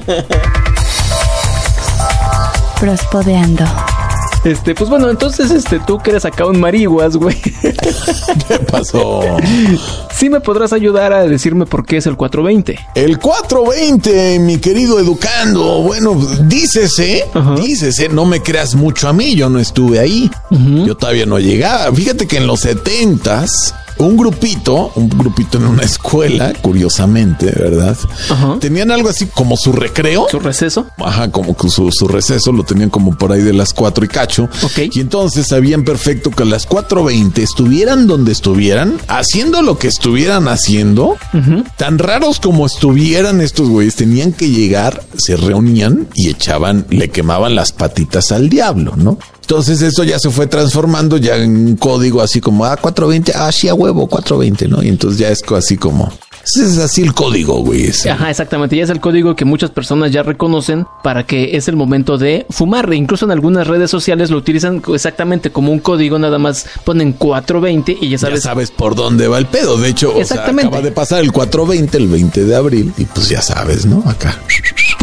Prospodeando. 2.79 3.65
Este, 4.45 4.75
pues 4.75 4.89
bueno, 4.91 5.09
entonces, 5.09 5.49
este, 5.49 5.79
tú 5.79 5.97
que 5.97 6.11
eres 6.11 6.23
acá 6.23 6.45
un 6.45 6.59
marihuas, 6.59 7.17
güey. 7.17 7.35
¿Qué 7.41 8.59
pasó? 8.71 9.21
sí 10.13 10.29
me 10.29 10.39
podrás 10.39 10.71
ayudar 10.71 11.13
a 11.13 11.25
decirme 11.27 11.65
por 11.65 11.83
qué 11.85 11.97
es 11.97 12.05
el 12.05 12.15
420. 12.15 12.79
El 12.93 13.17
420, 13.19 14.39
mi 14.39 14.59
querido 14.59 14.99
educando. 14.99 15.81
Bueno, 15.81 16.15
dícese, 16.43 17.25
Ajá. 17.33 17.55
dícese, 17.55 18.07
no 18.09 18.25
me 18.25 18.41
creas 18.41 18.75
mucho 18.75 19.07
a 19.09 19.13
mí, 19.13 19.35
yo 19.35 19.49
no 19.49 19.59
estuve 19.59 19.99
ahí. 19.99 20.29
Yo 20.51 20.95
todavía 20.95 21.25
no 21.25 21.39
llegaba. 21.39 21.91
Fíjate 21.91 22.27
que 22.27 22.37
en 22.37 22.45
los 22.47 22.63
70s, 22.65 23.73
un 23.97 24.17
grupito, 24.17 24.91
un 24.95 25.09
grupito 25.09 25.57
en 25.57 25.65
una 25.65 25.83
escuela, 25.83 26.53
curiosamente, 26.61 27.45
¿verdad? 27.45 27.97
Ajá. 28.29 28.57
Tenían 28.59 28.91
algo 28.91 29.09
así 29.09 29.27
como 29.27 29.55
su 29.57 29.71
recreo. 29.71 30.27
¿Su 30.29 30.39
receso? 30.39 30.87
Ajá, 30.97 31.31
como 31.31 31.55
que 31.55 31.69
su, 31.69 31.89
su 31.91 32.07
receso 32.07 32.51
lo 32.51 32.63
tenían 32.63 32.89
como 32.89 33.17
por 33.17 33.31
ahí 33.31 33.41
de 33.41 33.53
las 33.53 33.73
4 33.73 34.05
y 34.05 34.07
cacho. 34.07 34.49
Ok. 34.63 34.79
Y 34.93 34.99
entonces 34.99 35.47
sabían 35.47 35.83
perfecto 35.83 36.31
que 36.31 36.43
a 36.43 36.45
las 36.45 36.67
4.20 36.67 37.39
estuvieran 37.39 38.07
donde 38.07 38.31
estuvieran, 38.31 38.99
haciendo 39.07 39.61
lo 39.61 39.77
que 39.77 39.87
estuvieran 39.87 40.47
haciendo, 40.47 41.17
tan 41.77 41.97
raros 41.97 42.39
como 42.39 42.65
estuvieran 42.65 43.41
estos 43.41 43.69
güeyes, 43.69 43.95
tenían 43.95 44.33
que 44.33 44.49
llegar, 44.49 45.03
se 45.17 45.37
reunían 45.37 46.07
y 46.13 46.29
echaban, 46.29 46.85
le 46.89 47.09
quemaban 47.09 47.55
las 47.55 47.71
patitas 47.71 48.31
al 48.31 48.49
diablo, 48.49 48.93
¿no? 48.95 49.17
Entonces 49.45 49.79
esto 49.83 50.03
ya 50.03 50.17
se 50.17 50.31
fue 50.31 50.47
transformando 50.47 51.17
ya 51.17 51.35
en 51.35 51.55
un 51.55 51.75
código 51.75 52.19
así 52.21 52.41
como, 52.41 52.65
ah, 52.65 52.75
420, 52.77 53.31
ah, 53.35 53.51
sí, 53.51 53.67
a 53.69 53.75
huevo, 53.75 54.07
420, 54.07 54.67
¿no? 54.67 54.81
Y 54.83 54.87
entonces 54.89 55.19
ya 55.19 55.29
es 55.29 55.43
así 55.55 55.77
como, 55.77 56.11
Ese 56.43 56.65
es 56.65 56.77
así 56.79 57.03
el 57.03 57.13
código, 57.13 57.59
güey. 57.59 57.85
ese. 57.85 58.09
Ajá, 58.09 58.31
exactamente. 58.31 58.75
Ya 58.75 58.83
es 58.83 58.89
el 58.89 58.99
código 58.99 59.35
que 59.35 59.45
muchas 59.45 59.69
personas 59.69 60.11
ya 60.11 60.23
reconocen 60.23 60.87
para 61.03 61.27
que 61.27 61.55
es 61.57 61.67
el 61.67 61.75
momento 61.75 62.17
de 62.17 62.47
fumar. 62.49 62.91
E 62.91 62.95
incluso 62.95 63.25
en 63.25 63.31
algunas 63.31 63.67
redes 63.67 63.91
sociales 63.91 64.31
lo 64.31 64.37
utilizan 64.37 64.81
exactamente 64.93 65.51
como 65.51 65.71
un 65.71 65.79
código, 65.79 66.17
nada 66.17 66.39
más 66.39 66.65
ponen 66.83 67.13
420 67.13 67.97
y 68.01 68.05
ya 68.09 68.11
Ya 68.13 68.17
sabes. 68.17 68.41
sabes 68.43 68.71
por 68.71 68.95
dónde 68.95 69.27
va 69.27 69.37
el 69.37 69.45
pedo. 69.45 69.77
De 69.77 69.89
hecho, 69.89 70.09
o 70.09 70.13
sea, 70.13 70.21
Exactamente. 70.21 70.67
acaba 70.69 70.81
de 70.81 70.91
pasar 70.91 71.19
el 71.21 71.31
420, 71.31 71.97
el 71.97 72.07
20 72.07 72.45
de 72.45 72.55
abril, 72.55 72.93
y 72.97 73.05
pues 73.05 73.29
ya 73.29 73.41
sabes, 73.43 73.85
¿no? 73.85 74.03
Acá. 74.07 74.39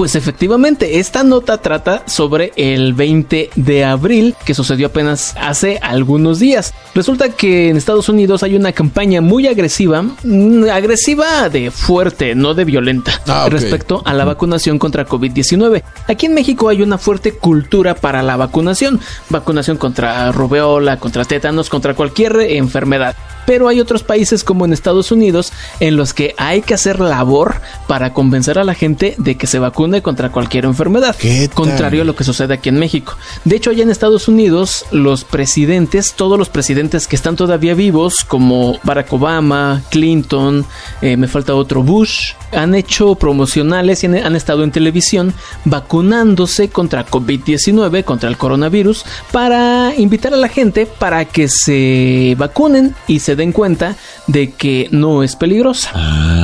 Pues 0.03 0.17
efectivamente, 0.17 0.99
esta 0.99 1.23
nota 1.23 1.59
trata 1.59 2.03
sobre 2.09 2.53
el 2.57 2.93
20 2.93 3.51
de 3.55 3.85
abril 3.85 4.35
que 4.45 4.53
sucedió 4.53 4.89
apenas 4.89 5.37
hace 5.41 5.79
algunos 5.81 6.41
días. 6.41 6.75
Resulta 6.93 7.29
que 7.29 7.69
en 7.69 7.77
Estados 7.77 8.09
Unidos 8.09 8.43
hay 8.43 8.57
una 8.57 8.73
campaña 8.73 9.21
muy 9.21 9.47
agresiva, 9.47 10.03
mm, 10.03 10.65
agresiva 10.73 11.49
de 11.49 11.71
fuerte, 11.71 12.35
no 12.35 12.53
de 12.53 12.65
violenta, 12.65 13.13
Ah, 13.29 13.47
respecto 13.49 14.03
a 14.05 14.13
la 14.13 14.25
vacunación 14.25 14.81
contra 14.81 15.07
COVID-19. 15.07 15.85
Aquí 16.09 16.27
en 16.27 16.35
México 16.35 16.69
hay 16.69 16.83
una 16.83 16.99
fuerte 16.99 17.35
cultura 17.35 17.95
para 17.95 18.25
la 18.25 18.37
vacunación, 18.37 18.99
vacunación 19.31 19.77
contra 19.77 20.33
rubeola, 20.33 20.99
contra 20.99 21.25
tétanos, 21.25 21.71
contra 21.71 21.95
cualquier 21.95 22.41
enfermedad. 22.41 23.15
Pero 23.47 23.69
hay 23.69 23.81
otros 23.81 24.03
países 24.03 24.45
como 24.45 24.65
en 24.65 24.73
Estados 24.73 25.13
Unidos 25.13 25.53
en 25.81 25.97
los 25.97 26.15
que 26.15 26.35
hay 26.39 26.63
que 26.63 26.75
hacer 26.75 27.01
labor 27.01 27.61
para 27.87 28.13
convencer 28.13 28.59
a 28.59 28.65
la 28.65 28.75
gente 28.75 29.15
de 29.19 29.37
que 29.37 29.47
se 29.47 29.59
vacune 29.59 30.03
contra 30.03 30.31
cualquier 30.31 30.65
enfermedad. 30.65 31.17
Contrario 31.55 32.03
a 32.03 32.05
lo 32.05 32.15
que 32.17 32.25
sucede 32.25 32.55
aquí 32.55 32.69
en 32.69 32.79
México. 32.79 33.17
De 33.45 33.57
hecho, 33.57 33.71
allá 33.71 33.83
en 33.83 33.91
Estados 33.91 34.29
Unidos, 34.29 34.85
los 34.91 35.25
presidentes, 35.25 36.15
todos 36.15 36.39
los 36.39 36.49
presidentes 36.49 37.07
que 37.07 37.17
están 37.17 37.37
todavía 37.37 37.75
vivos, 37.75 38.25
como 38.25 38.79
Barack 38.83 39.13
Obama, 39.13 39.83
Clinton, 39.91 40.65
eh, 41.01 41.17
me 41.17 41.29
falta 41.29 41.55
otro 41.55 41.83
Bush, 41.83 42.33
han 42.53 42.75
hecho 42.75 43.15
promocionales 43.15 44.03
y 44.03 44.07
han, 44.07 44.17
han 44.17 44.37
estado 44.37 44.65
en 44.65 44.71
televisión 44.71 45.35
vacunándose 45.65 46.69
contra 46.69 47.07
COVID-19, 47.07 48.05
contra 48.05 48.29
el 48.29 48.37
coronavirus, 48.37 49.05
para 49.31 49.95
invitar 49.97 50.35
a 50.35 50.37
la 50.37 50.49
gente 50.49 50.87
para 50.87 51.25
que 51.25 51.49
se 51.49 52.35
vacunen 52.39 52.95
y 53.07 53.21
se 53.21 53.32
den 53.37 53.53
cuenta 53.53 53.97
de 54.27 54.51
que 54.53 54.89
no 54.91 55.23
es 55.23 55.37
peligrosa. 55.37 55.93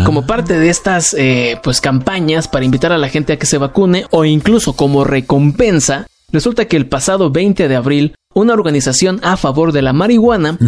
Como 0.05 0.27
parte 0.27 0.59
de 0.59 0.68
estas 0.68 1.14
eh, 1.14 1.59
pues 1.62 1.81
campañas 1.81 2.48
para 2.48 2.64
invitar 2.64 2.92
a 2.92 2.98
la 2.98 3.09
gente 3.09 3.33
a 3.33 3.38
que 3.38 3.46
se 3.46 3.59
vacune 3.59 4.07
o 4.11 4.24
incluso 4.24 4.74
como 4.74 5.05
recompensa, 5.05 6.07
resulta 6.33 6.66
que 6.66 6.77
el 6.77 6.87
pasado 6.87 7.31
20 7.31 7.68
de 7.68 7.77
abril 7.77 8.14
una 8.35 8.53
organización 8.53 9.20
a 9.22 9.37
favor 9.37 9.72
de 9.72 9.83
la 9.83 9.92
marihuana, 9.92 10.59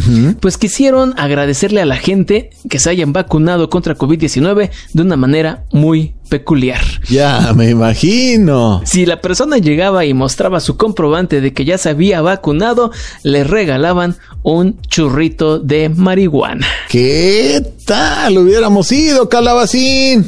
pues 0.40 0.58
quisieron 0.58 1.14
agradecerle 1.16 1.80
a 1.80 1.86
la 1.86 1.96
gente 1.96 2.50
que 2.68 2.78
se 2.78 2.90
hayan 2.90 3.12
vacunado 3.12 3.70
contra 3.70 3.96
COVID-19 3.96 4.70
de 4.92 5.02
una 5.02 5.16
manera 5.16 5.64
muy 5.72 6.14
peculiar. 6.30 6.80
Ya, 7.10 7.52
me 7.54 7.68
imagino. 7.68 8.80
Si 8.86 9.04
la 9.04 9.20
persona 9.20 9.58
llegaba 9.58 10.06
y 10.06 10.14
mostraba 10.14 10.60
su 10.60 10.78
comprobante 10.78 11.42
de 11.42 11.52
que 11.52 11.66
ya 11.66 11.76
se 11.76 11.90
había 11.90 12.22
vacunado, 12.22 12.92
le 13.22 13.44
regalaban 13.44 14.16
un 14.42 14.80
churrito 14.82 15.58
de 15.58 15.90
marihuana. 15.90 16.66
¿Qué 16.88 17.60
tal? 17.84 18.38
Hubiéramos 18.38 18.90
ido, 18.92 19.28
calabacín. 19.28 20.26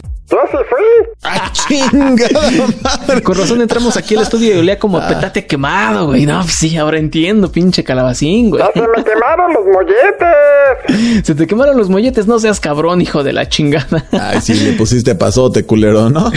¡Ah, 1.24 1.52
chingada 1.52 2.66
madre! 2.82 3.22
Con 3.22 3.36
razón 3.36 3.60
entramos 3.60 3.96
aquí 3.96 4.16
al 4.16 4.22
estudio 4.22 4.56
y 4.56 4.58
olía 4.58 4.76
como 4.76 4.98
a 4.98 5.06
petate 5.06 5.46
quemado, 5.46 6.06
güey. 6.06 6.26
No, 6.26 6.40
pues 6.42 6.56
sí, 6.58 6.76
ahora 6.76 6.98
entiendo, 6.98 7.52
pinche 7.52 7.84
calabacín, 7.84 8.50
güey. 8.50 8.64
Se 8.74 8.80
me 8.80 9.04
quemaron 9.04 9.52
los 9.52 9.64
molletes. 9.66 11.22
Se 11.26 11.34
te 11.36 11.46
quemaron 11.46 11.76
los 11.76 11.88
molletes, 11.88 12.26
no 12.26 12.40
seas 12.40 12.58
cabrón, 12.58 13.00
hijo 13.00 13.22
de 13.22 13.32
la 13.32 13.48
chingada. 13.48 14.04
Ay, 14.10 14.40
sí, 14.40 14.54
le 14.54 14.72
pusiste 14.72 15.14
pasote, 15.14 15.64
culero, 15.64 16.10
¿no? 16.10 16.32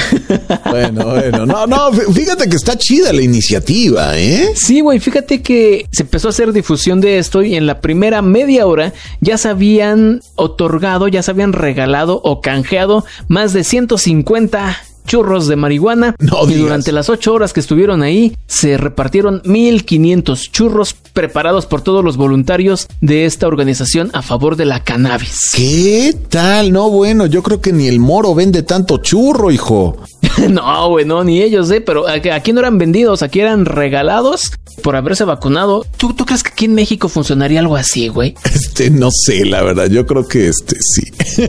Bueno, 0.70 1.06
bueno. 1.06 1.46
No, 1.48 1.66
no, 1.66 1.92
fíjate 1.92 2.48
que 2.48 2.56
está 2.56 2.78
chida 2.78 3.12
la 3.12 3.22
iniciativa, 3.22 4.18
¿eh? 4.18 4.52
Sí, 4.56 4.82
güey, 4.82 5.00
fíjate 5.00 5.42
que 5.42 5.88
se 5.92 6.04
empezó 6.04 6.28
a 6.28 6.32
hacer 6.32 6.54
difusión 6.54 7.02
de 7.02 7.18
esto 7.18 7.42
y 7.42 7.56
en 7.56 7.66
la 7.66 7.82
primera 7.82 8.22
media 8.22 8.68
hora 8.68 8.94
ya 9.20 9.38
se 9.38 9.50
habían 9.50 10.22
otorgado, 10.36 11.08
ya 11.08 11.24
se 11.24 11.32
habían 11.32 11.54
regalado 11.54 12.22
o 12.24 12.42
canjeado 12.42 13.04
más 13.28 13.54
de 13.54 13.64
150 13.64 14.75
churros 15.06 15.48
de 15.48 15.56
marihuana 15.56 16.16
No 16.20 16.44
y 16.44 16.48
digas. 16.48 16.62
durante 16.62 16.92
las 16.92 17.10
8 17.10 17.34
horas 17.34 17.54
que 17.54 17.60
estuvieron 17.60 18.02
ahí 18.04 18.36
se 18.48 18.78
repartieron 18.78 19.42
1500 19.46 20.52
churros 20.52 20.94
preparados 21.14 21.66
por 21.66 21.82
todos 21.82 22.04
los 22.04 22.18
voluntarios 22.18 22.88
de 23.02 23.26
esta 23.26 23.48
organización 23.48 24.10
a 24.14 24.22
favor 24.22 24.56
de 24.56 24.66
la 24.66 24.84
cannabis. 24.84 25.52
¿Qué 25.56 26.16
tal? 26.30 26.72
No, 26.72 26.90
bueno, 26.90 27.26
yo 27.26 27.44
creo 27.44 27.62
que 27.62 27.72
ni 27.72 27.88
el 27.88 28.00
moro 28.00 28.36
vende 28.36 28.64
tanto 28.64 28.98
churro, 28.98 29.52
hijo. 29.52 29.98
no, 30.52 30.90
güey, 30.90 31.06
no, 31.06 31.24
ni 31.24 31.42
ellos, 31.42 31.70
eh, 31.72 31.82
pero 31.82 32.06
aquí 32.08 32.54
no 32.54 32.60
eran 32.60 32.78
vendidos, 32.78 33.22
aquí 33.22 33.40
eran 33.40 33.66
regalados 33.66 34.52
por 34.82 34.96
haberse 34.96 35.24
vacunado. 35.24 35.86
¿Tú, 35.98 36.14
tú 36.14 36.26
crees 36.26 36.44
que 36.44 36.52
aquí 36.52 36.66
en 36.66 36.76
México 36.76 37.10
funcionaría 37.10 37.60
algo 37.60 37.76
así, 37.76 38.08
güey? 38.08 38.36
Este, 38.56 38.90
no 38.90 39.10
sé, 39.12 39.46
la 39.46 39.62
verdad. 39.62 39.88
Yo 39.88 40.06
creo 40.06 40.28
que 40.28 40.50
este 40.50 40.76
sí. 40.80 41.12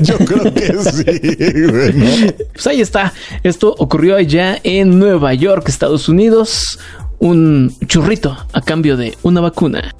yo 0.00 0.18
creo 0.18 0.54
que 0.54 0.66
sí, 0.82 1.66
güey, 1.68 1.92
¿no? 1.92 2.32
Pues 2.52 2.66
ahí 2.66 2.80
está. 2.80 3.12
Esto 3.42 3.74
ocurrió 3.78 4.16
allá 4.16 4.60
en 4.62 4.98
Nueva 4.98 5.34
York, 5.34 5.68
Estados 5.68 6.08
Unidos. 6.08 6.78
Un 7.18 7.74
churrito 7.86 8.36
a 8.52 8.60
cambio 8.60 8.96
de 8.96 9.16
una 9.22 9.40
vacuna. 9.40 9.94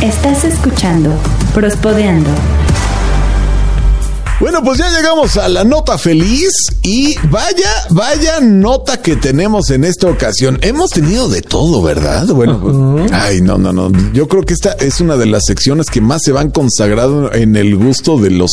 Estás 0.00 0.44
escuchando 0.44 1.12
Prospodeando. 1.52 2.30
Bueno, 4.40 4.62
pues 4.62 4.78
ya 4.78 4.88
llegamos 4.96 5.36
a 5.36 5.48
la 5.48 5.64
nota 5.64 5.98
feliz 5.98 6.52
y 6.82 7.16
vaya, 7.28 7.68
vaya 7.90 8.38
nota 8.40 9.02
que 9.02 9.16
tenemos 9.16 9.68
en 9.70 9.82
esta 9.82 10.06
ocasión. 10.08 10.60
Hemos 10.62 10.90
tenido 10.90 11.28
de 11.28 11.42
todo, 11.42 11.82
¿verdad? 11.82 12.24
Bueno, 12.28 12.60
pues, 12.60 13.10
ay, 13.12 13.40
no, 13.40 13.58
no, 13.58 13.72
no. 13.72 13.90
Yo 14.12 14.28
creo 14.28 14.44
que 14.44 14.54
esta 14.54 14.72
es 14.74 15.00
una 15.00 15.16
de 15.16 15.26
las 15.26 15.42
secciones 15.44 15.90
que 15.90 16.00
más 16.00 16.22
se 16.24 16.30
van 16.30 16.50
consagrado 16.52 17.32
en 17.34 17.56
el 17.56 17.74
gusto 17.74 18.16
de 18.16 18.30
los 18.30 18.50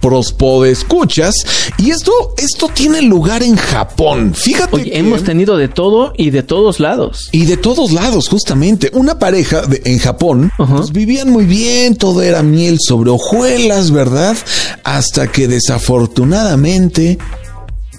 prospodescuchas. 0.00 1.34
Y 1.78 1.90
esto, 1.90 2.10
esto 2.36 2.68
tiene 2.74 3.00
lugar 3.02 3.44
en 3.44 3.54
Japón. 3.56 4.34
Fíjate. 4.34 4.74
Oye, 4.74 4.90
que- 4.90 4.98
hemos 4.98 5.22
tenido 5.22 5.56
de 5.56 5.68
todo 5.68 6.12
y 6.16 6.30
de 6.30 6.42
todos 6.42 6.80
lados. 6.80 7.28
y 7.30 7.44
de 7.44 7.56
todos 7.56 7.92
lados, 7.92 8.26
justamente. 8.28 8.90
Una 8.92 9.20
pareja 9.20 9.62
de- 9.62 9.82
en 9.84 10.00
Japón 10.00 10.50
pues, 10.56 10.90
vivían 10.90 11.30
muy 11.30 11.44
bien, 11.44 11.94
todo 11.94 12.22
era 12.22 12.42
miel 12.42 12.78
sobre 12.80 13.10
hojuelas, 13.10 13.92
¿verdad? 13.92 14.36
Hasta 14.82 15.27
que 15.30 15.48
desafortunadamente 15.48 17.18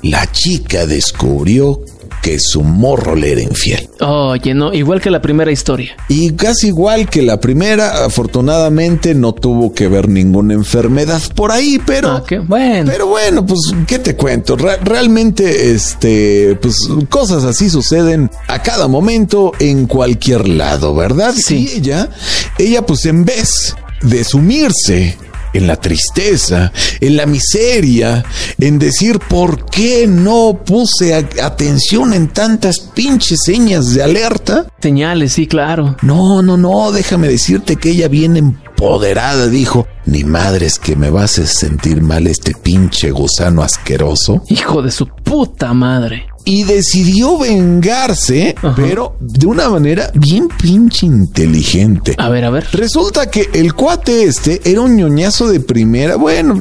la 0.04 0.32
chica 0.32 0.86
descubrió 0.86 1.82
que 2.22 2.38
su 2.38 2.64
morro 2.64 3.16
le 3.16 3.32
era 3.32 3.42
infiel. 3.42 3.90
Oye, 4.02 4.54
no, 4.54 4.74
igual 4.74 5.00
que 5.00 5.10
la 5.10 5.22
primera 5.22 5.54
historia. 5.54 5.96
Y 6.10 6.32
casi 6.34 6.68
igual 6.68 7.10
que 7.10 7.22
la 7.22 7.40
primera, 7.40 8.04
afortunadamente 8.04 9.16
no 9.16 9.32
tuvo 9.34 9.74
que 9.74 9.88
ver 9.88 10.10
ninguna 10.10 10.54
enfermedad 10.54 11.22
por 11.34 11.52
ahí, 11.54 11.80
pero... 11.86 12.10
Ah, 12.10 12.24
qué 12.28 12.40
bueno. 12.40 12.92
Pero 12.92 13.08
bueno, 13.08 13.46
pues, 13.46 13.60
¿qué 13.88 14.00
te 14.00 14.18
cuento? 14.18 14.58
Re- 14.58 14.78
realmente, 14.84 15.72
este, 15.72 16.58
pues, 16.62 16.76
cosas 17.08 17.46
así 17.46 17.70
suceden 17.70 18.30
a 18.48 18.62
cada 18.62 18.90
momento 18.90 19.54
en 19.60 19.88
cualquier 19.88 20.46
lado, 20.50 20.94
¿verdad? 20.94 21.34
Sí. 21.38 21.70
Y 21.74 21.78
ella, 21.78 22.10
ella, 22.58 22.86
pues, 22.86 23.06
en 23.06 23.24
vez 23.24 23.76
de 24.02 24.26
sumirse 24.26 25.18
en 25.54 25.68
la 25.68 25.76
tristeza, 25.76 26.72
en 27.00 27.18
la 27.18 27.26
miseria, 27.26 28.24
en 28.60 28.80
decir 28.80 29.20
por 29.20 29.66
qué 29.66 30.08
no 30.08 30.60
puse 30.66 31.14
atención 31.16 32.14
en 32.14 32.30
tantas 32.30 32.80
pinches 32.80 33.40
señas 33.46 33.94
de 33.94 34.04
alerta, 34.04 34.68
Señales, 34.82 35.34
sí, 35.34 35.48
claro. 35.48 35.98
no, 36.02 36.42
no, 36.42 36.58
no, 36.58 36.92
déjame 36.92 37.28
decirte 37.28 37.76
que 37.76 37.90
ella 37.90 38.08
bien 38.08 38.38
empoderada 38.38 39.48
dijo, 39.48 39.88
ni 40.06 40.24
madres 40.24 40.80
que 40.80 40.96
me 40.96 41.10
vas 41.10 41.38
a 41.40 41.46
sentir 41.46 42.02
mal 42.02 42.28
este 42.28 42.54
pinche 42.54 43.12
gusano 43.12 43.62
asqueroso. 43.62 44.44
Hijo 44.48 44.82
de 44.82 44.92
su 44.92 45.08
puta 45.08 45.74
madre. 45.74 46.29
Y 46.46 46.64
decidió 46.64 47.38
vengarse, 47.38 48.56
Ajá. 48.58 48.74
pero 48.76 49.16
de 49.20 49.46
una 49.46 49.70
manera 49.70 50.10
bien 50.16 50.48
pinche 50.48 51.06
inteligente. 51.06 52.16
A 52.18 52.30
ver, 52.30 52.46
a 52.46 52.50
ver. 52.50 52.68
Resulta 52.72 53.30
que 53.30 53.50
el 53.54 53.74
cuate 53.74 54.24
este 54.24 54.62
era 54.64 54.82
un 54.82 54.96
ñoñazo 54.96 55.48
de 55.50 55.60
primera, 55.60 56.16
bueno, 56.16 56.56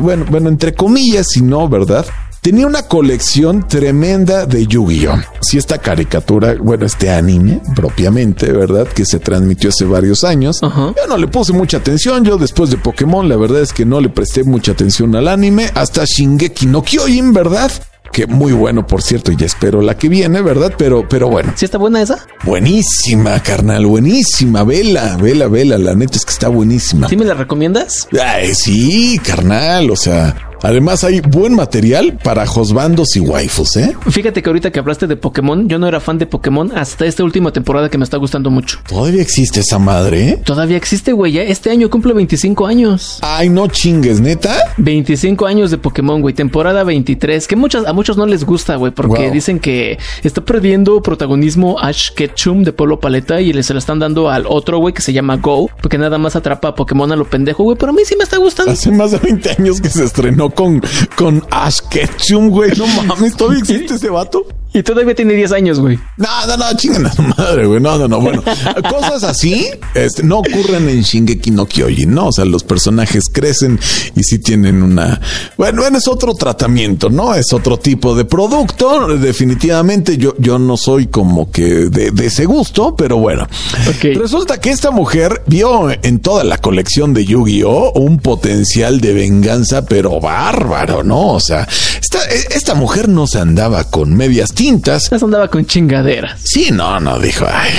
bueno, 0.00 0.24
bueno, 0.30 0.48
entre 0.48 0.74
comillas, 0.74 1.26
si 1.30 1.42
no, 1.42 1.68
¿verdad? 1.68 2.06
Tenía 2.40 2.68
una 2.68 2.82
colección 2.82 3.66
tremenda 3.66 4.46
de 4.46 4.68
Yu-Gi-Oh! 4.68 5.16
Si 5.40 5.58
esta 5.58 5.78
caricatura, 5.78 6.54
bueno, 6.60 6.86
este 6.86 7.10
anime 7.10 7.60
propiamente, 7.74 8.52
¿verdad? 8.52 8.86
Que 8.86 9.04
se 9.04 9.18
transmitió 9.18 9.70
hace 9.70 9.84
varios 9.84 10.22
años. 10.22 10.62
Ajá. 10.62 10.94
Yo 10.96 11.06
no 11.08 11.16
le 11.16 11.26
puse 11.26 11.52
mucha 11.52 11.78
atención. 11.78 12.24
Yo 12.24 12.36
después 12.38 12.70
de 12.70 12.76
Pokémon, 12.76 13.28
la 13.28 13.36
verdad 13.36 13.62
es 13.62 13.72
que 13.72 13.84
no 13.84 14.00
le 14.00 14.10
presté 14.10 14.44
mucha 14.44 14.72
atención 14.72 15.16
al 15.16 15.26
anime. 15.26 15.70
Hasta 15.74 16.04
Shingeki 16.04 16.66
no 16.66 16.82
Kyojin, 16.84 17.32
¿verdad? 17.32 17.72
Que 18.16 18.26
muy 18.26 18.54
bueno, 18.54 18.86
por 18.86 19.02
cierto, 19.02 19.30
y 19.30 19.44
espero 19.44 19.82
la 19.82 19.98
que 19.98 20.08
viene, 20.08 20.40
¿verdad? 20.40 20.72
Pero, 20.78 21.06
pero 21.06 21.28
bueno. 21.28 21.52
¿Sí 21.54 21.66
está 21.66 21.76
buena 21.76 22.00
esa? 22.00 22.26
Buenísima, 22.44 23.42
carnal, 23.42 23.84
buenísima. 23.84 24.64
Vela, 24.64 25.18
vela, 25.18 25.48
vela. 25.48 25.76
La 25.76 25.94
neta 25.94 26.16
es 26.16 26.24
que 26.24 26.32
está 26.32 26.48
buenísima. 26.48 27.10
¿Sí 27.10 27.16
me 27.18 27.26
la 27.26 27.34
recomiendas? 27.34 28.08
Ay, 28.18 28.54
sí, 28.54 29.20
carnal, 29.22 29.90
o 29.90 29.96
sea, 29.96 30.34
Además 30.62 31.04
hay 31.04 31.20
buen 31.20 31.54
material 31.54 32.18
para 32.22 32.46
josbandos 32.46 33.14
y 33.16 33.20
waifus, 33.20 33.76
¿eh? 33.76 33.96
Fíjate 34.10 34.42
que 34.42 34.48
ahorita 34.48 34.70
que 34.70 34.78
hablaste 34.78 35.06
de 35.06 35.16
Pokémon, 35.16 35.68
yo 35.68 35.78
no 35.78 35.86
era 35.88 36.00
fan 36.00 36.18
de 36.18 36.26
Pokémon 36.26 36.72
hasta 36.76 37.06
esta 37.06 37.22
última 37.24 37.52
temporada 37.52 37.88
que 37.88 37.98
me 37.98 38.04
está 38.04 38.16
gustando 38.16 38.50
mucho. 38.50 38.78
¿Todavía 38.88 39.22
existe 39.22 39.60
esa 39.60 39.78
madre? 39.78 40.28
¿eh? 40.28 40.40
Todavía 40.44 40.76
existe, 40.76 41.12
güey. 41.12 41.32
Ya 41.32 41.42
este 41.42 41.70
año 41.70 41.90
cumple 41.90 42.12
25 42.14 42.66
años. 42.66 43.18
Ay, 43.22 43.48
no 43.48 43.68
chingues, 43.68 44.20
neta. 44.20 44.56
25 44.78 45.46
años 45.46 45.70
de 45.70 45.78
Pokémon, 45.78 46.20
güey. 46.20 46.34
Temporada 46.34 46.84
23. 46.84 47.46
Que 47.46 47.56
muchas, 47.56 47.86
a 47.86 47.92
muchos 47.92 48.16
no 48.16 48.26
les 48.26 48.44
gusta, 48.44 48.76
güey, 48.76 48.92
porque 48.92 49.24
Wow. 49.24 49.32
dicen 49.32 49.58
que 49.60 49.98
está 50.22 50.44
perdiendo 50.44 51.00
protagonismo 51.02 51.78
Ash 51.80 52.10
Ketchum 52.10 52.64
de 52.64 52.72
Polo 52.72 53.00
Paleta 53.00 53.40
y 53.40 53.52
se 53.62 53.72
la 53.72 53.78
están 53.78 53.98
dando 53.98 54.30
al 54.30 54.44
otro, 54.48 54.78
güey, 54.78 54.92
que 54.94 55.02
se 55.02 55.12
llama 55.12 55.36
Go, 55.36 55.68
porque 55.80 55.98
nada 55.98 56.18
más 56.18 56.36
atrapa 56.36 56.68
a 56.68 56.74
Pokémon 56.74 57.10
a 57.12 57.16
lo 57.16 57.24
pendejo, 57.24 57.62
güey. 57.64 57.76
Pero 57.78 57.90
a 57.90 57.94
mí 57.94 58.02
sí 58.04 58.14
me 58.16 58.24
está 58.24 58.36
gustando. 58.38 58.72
Hace 58.72 58.90
más 58.90 59.10
de 59.12 59.18
20 59.18 59.50
años 59.58 59.80
que 59.80 59.88
se 59.90 60.04
estrenó 60.04 60.50
con, 60.56 60.82
con 61.14 61.44
Ash 61.52 61.80
Ketchum, 61.88 62.48
güey. 62.50 62.72
No 62.76 62.86
mames, 63.04 63.36
¿todavía 63.36 63.60
existe 63.60 63.94
ese 63.94 64.10
vato? 64.10 64.44
Y 64.76 64.82
todavía 64.82 65.14
tiene 65.14 65.32
10 65.32 65.52
años, 65.52 65.80
güey. 65.80 65.98
No, 66.18 66.46
no, 66.46 66.54
no, 66.58 66.76
chingan 66.76 67.06
a 67.06 67.12
su 67.14 67.22
madre, 67.22 67.64
güey. 67.66 67.80
No, 67.80 67.96
no, 67.96 68.06
no. 68.06 68.20
Bueno, 68.20 68.42
cosas 68.90 69.24
así 69.24 69.66
este, 69.94 70.22
no 70.22 70.40
ocurren 70.40 70.86
en 70.90 71.00
Shingeki 71.00 71.50
no 71.50 71.64
Kyojin, 71.64 72.12
¿no? 72.12 72.26
O 72.26 72.32
sea, 72.32 72.44
los 72.44 72.62
personajes 72.62 73.24
crecen 73.32 73.80
y 74.14 74.22
sí 74.22 74.38
tienen 74.38 74.82
una... 74.82 75.18
Bueno, 75.56 75.80
bueno, 75.80 75.96
es 75.96 76.06
otro 76.08 76.34
tratamiento, 76.34 77.08
¿no? 77.08 77.34
Es 77.34 77.54
otro 77.54 77.78
tipo 77.78 78.14
de 78.14 78.26
producto. 78.26 79.16
Definitivamente 79.16 80.18
yo, 80.18 80.34
yo 80.38 80.58
no 80.58 80.76
soy 80.76 81.06
como 81.06 81.50
que 81.50 81.88
de, 81.88 82.10
de 82.10 82.26
ese 82.26 82.44
gusto, 82.44 82.94
pero 82.94 83.16
bueno. 83.16 83.44
Ok. 83.88 84.14
Resulta 84.14 84.60
que 84.60 84.68
esta 84.68 84.90
mujer 84.90 85.42
vio 85.46 85.88
en 86.02 86.18
toda 86.20 86.44
la 86.44 86.58
colección 86.58 87.14
de 87.14 87.24
Yu-Gi-Oh! 87.24 87.92
un 87.94 88.18
potencial 88.18 89.00
de 89.00 89.14
venganza, 89.14 89.86
pero 89.86 90.20
bárbaro, 90.20 91.02
¿no? 91.02 91.28
O 91.28 91.40
sea, 91.40 91.66
esta, 91.98 92.18
esta 92.54 92.74
mujer 92.74 93.08
no 93.08 93.26
se 93.26 93.38
andaba 93.38 93.84
con 93.84 94.14
medias 94.14 94.52
tintas. 94.52 94.65
Las 95.10 95.22
andaba 95.22 95.48
con 95.48 95.64
chingaderas. 95.64 96.40
Sí, 96.44 96.70
no, 96.72 96.98
no, 96.98 97.18
dijo, 97.18 97.46
ay, 97.48 97.72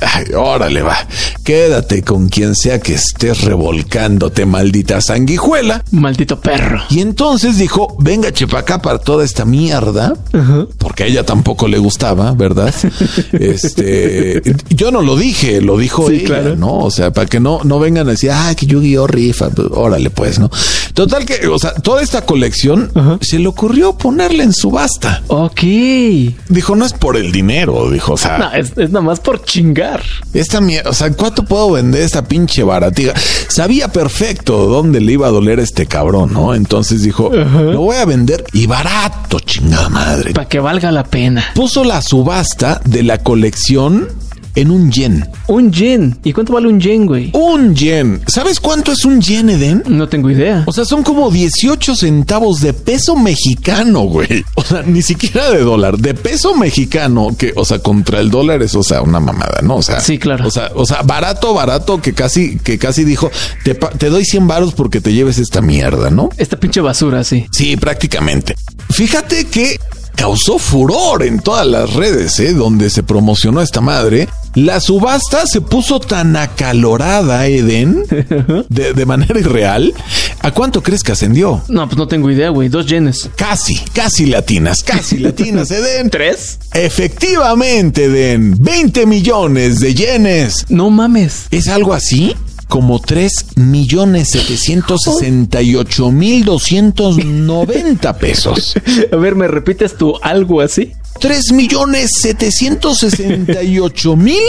ay, 0.00 0.24
órale, 0.34 0.82
va, 0.82 0.96
quédate 1.44 2.02
con 2.02 2.28
quien 2.28 2.54
sea 2.54 2.80
que 2.80 2.94
estés 2.94 3.42
revolcándote, 3.42 4.46
maldita 4.46 5.00
sanguijuela. 5.00 5.84
Maldito 5.90 6.40
perro. 6.40 6.82
Y 6.90 7.00
entonces 7.00 7.58
dijo, 7.58 7.96
venga, 8.00 8.32
chepa 8.32 8.60
acá 8.60 8.80
para 8.80 8.98
toda 8.98 9.24
esta 9.24 9.44
mierda, 9.44 10.14
porque 10.78 11.04
a 11.04 11.06
ella 11.06 11.24
tampoco 11.26 11.68
le 11.68 11.78
gustaba, 11.78 12.32
¿verdad? 12.32 12.74
este, 13.32 14.42
yo 14.70 14.90
no 14.90 15.02
lo 15.02 15.16
dije, 15.16 15.60
lo 15.60 15.76
dijo 15.76 16.08
Sí, 16.08 16.16
ella, 16.16 16.26
claro. 16.26 16.56
¿no? 16.56 16.78
O 16.78 16.90
sea, 16.90 17.12
para 17.12 17.26
que 17.26 17.40
no, 17.40 17.60
no 17.64 17.78
vengan 17.78 18.08
a 18.08 18.12
decir, 18.12 18.30
ay, 18.32 18.54
que 18.54 18.66
Yu-Gi-Oh 18.66 19.06
rifa, 19.06 19.50
pues, 19.50 19.68
órale, 19.70 20.10
pues, 20.10 20.38
¿no? 20.38 20.50
Total 20.94 21.24
que, 21.26 21.46
o 21.46 21.58
sea, 21.58 21.74
toda 21.74 22.02
esta 22.02 22.22
colección 22.24 22.90
se 23.20 23.38
le 23.38 23.48
ocurrió 23.48 23.96
ponerla 23.96 24.44
en 24.44 24.52
subasta. 24.52 25.22
Ok. 25.28 25.60
Dijo, 26.48 26.76
no 26.76 26.84
es 26.84 26.92
por 26.92 27.16
el 27.16 27.32
dinero, 27.32 27.90
dijo, 27.90 28.14
o 28.14 28.16
sea, 28.16 28.38
No, 28.42 28.52
es, 28.52 28.72
es 28.76 28.90
nada 28.90 29.02
más 29.02 29.20
por 29.20 29.44
chingar. 29.44 30.02
esta 30.32 30.60
mierda, 30.60 30.90
o 30.90 30.94
sea, 30.94 31.10
¿cuánto 31.12 31.44
puedo 31.44 31.72
vender 31.72 32.02
esta 32.02 32.22
pinche 32.24 32.62
baratiga? 32.62 33.14
Sabía 33.48 33.88
perfecto 33.88 34.66
dónde 34.66 35.00
le 35.00 35.12
iba 35.12 35.26
a 35.26 35.30
doler 35.30 35.58
a 35.60 35.62
este 35.62 35.86
cabrón, 35.86 36.32
¿no? 36.32 36.54
Entonces 36.54 37.02
dijo, 37.02 37.30
lo 37.30 37.80
voy 37.80 37.96
a 37.96 38.04
vender 38.04 38.44
y 38.52 38.66
barato, 38.66 39.38
chingada 39.40 39.88
madre. 39.88 40.32
Para 40.32 40.48
que 40.48 40.60
valga 40.60 40.90
la 40.92 41.04
pena. 41.04 41.44
Puso 41.54 41.84
la 41.84 42.02
subasta 42.02 42.80
de 42.84 43.02
la 43.02 43.18
colección 43.18 44.08
en 44.54 44.70
un 44.70 44.90
yen. 44.90 45.28
Un 45.48 45.72
yen. 45.72 46.18
¿Y 46.24 46.32
cuánto 46.32 46.52
vale 46.52 46.68
un 46.68 46.80
yen, 46.80 47.06
güey? 47.06 47.30
Un 47.32 47.74
yen. 47.74 48.22
¿Sabes 48.26 48.60
cuánto 48.60 48.92
es 48.92 49.04
un 49.04 49.20
yen, 49.20 49.50
Eden? 49.50 49.82
No 49.88 50.08
tengo 50.08 50.30
idea. 50.30 50.64
O 50.66 50.72
sea, 50.72 50.84
son 50.84 51.02
como 51.02 51.30
18 51.30 51.96
centavos 51.96 52.60
de 52.60 52.72
peso 52.72 53.16
mexicano, 53.16 54.02
güey. 54.02 54.44
O 54.54 54.64
sea, 54.64 54.82
ni 54.82 55.02
siquiera 55.02 55.50
de 55.50 55.60
dólar, 55.60 55.98
de 55.98 56.14
peso 56.14 56.54
mexicano, 56.54 57.34
que, 57.36 57.52
o 57.56 57.64
sea, 57.64 57.80
contra 57.80 58.20
el 58.20 58.30
dólar 58.30 58.62
es, 58.62 58.74
o 58.76 58.82
sea, 58.82 59.02
una 59.02 59.18
mamada, 59.18 59.60
¿no? 59.62 59.76
O 59.76 59.82
sea, 59.82 60.00
Sí, 60.00 60.18
claro. 60.18 60.46
O 60.46 60.50
sea, 60.50 60.70
o 60.74 60.86
sea, 60.86 61.02
barato, 61.02 61.52
barato, 61.52 62.00
que 62.00 62.12
casi, 62.12 62.58
que 62.58 62.78
casi 62.78 63.04
dijo, 63.04 63.30
te, 63.64 64.08
doy 64.08 64.24
100 64.24 64.46
varos 64.46 64.74
porque 64.74 65.00
te 65.00 65.12
lleves 65.12 65.38
esta 65.38 65.60
mierda, 65.60 66.10
¿no? 66.10 66.28
Esta 66.36 66.58
pinche 66.58 66.80
basura, 66.80 67.24
sí. 67.24 67.46
Sí, 67.50 67.76
prácticamente. 67.76 68.54
Fíjate 68.90 69.46
que 69.46 69.80
causó 70.14 70.58
furor 70.58 71.22
en 71.22 71.40
todas 71.40 71.66
las 71.66 71.94
redes, 71.94 72.38
¿eh? 72.40 72.52
Donde 72.52 72.90
se 72.90 73.02
promocionó 73.02 73.60
esta 73.60 73.80
madre. 73.80 74.28
La 74.54 74.80
subasta 74.80 75.46
se 75.46 75.62
puso 75.62 75.98
tan 75.98 76.36
acalorada, 76.36 77.46
Eden, 77.46 78.04
de, 78.68 78.92
de 78.92 79.06
manera 79.06 79.40
irreal. 79.40 79.94
¿A 80.40 80.50
cuánto 80.50 80.82
crees 80.82 81.02
que 81.02 81.12
ascendió? 81.12 81.62
No, 81.68 81.86
pues 81.88 81.96
no 81.96 82.06
tengo 82.06 82.30
idea, 82.30 82.50
güey. 82.50 82.68
Dos 82.68 82.86
yenes. 82.86 83.30
Casi, 83.36 83.76
casi 83.94 84.26
latinas, 84.26 84.82
casi 84.84 85.18
latinas, 85.18 85.70
Eden. 85.72 86.10
¿Tres? 86.10 86.58
Efectivamente, 86.74 88.04
Eden, 88.04 88.56
20 88.58 89.06
millones 89.06 89.80
de 89.80 89.94
yenes. 89.94 90.66
No 90.68 90.90
mames. 90.90 91.46
¿Es 91.50 91.68
algo 91.68 91.94
así? 91.94 92.34
Como 92.68 93.00
3 93.00 93.32
millones 93.56 94.30
768 94.30 96.10
mil 96.10 96.44
290 96.44 98.18
pesos. 98.18 98.74
A 99.12 99.16
ver, 99.16 99.34
¿me 99.34 99.46
repites 99.48 99.96
tú 99.96 100.14
algo 100.22 100.60
así? 100.60 100.92
3 101.22 101.52
millones 101.52 102.10
768 102.20 104.16
mil 104.16 104.42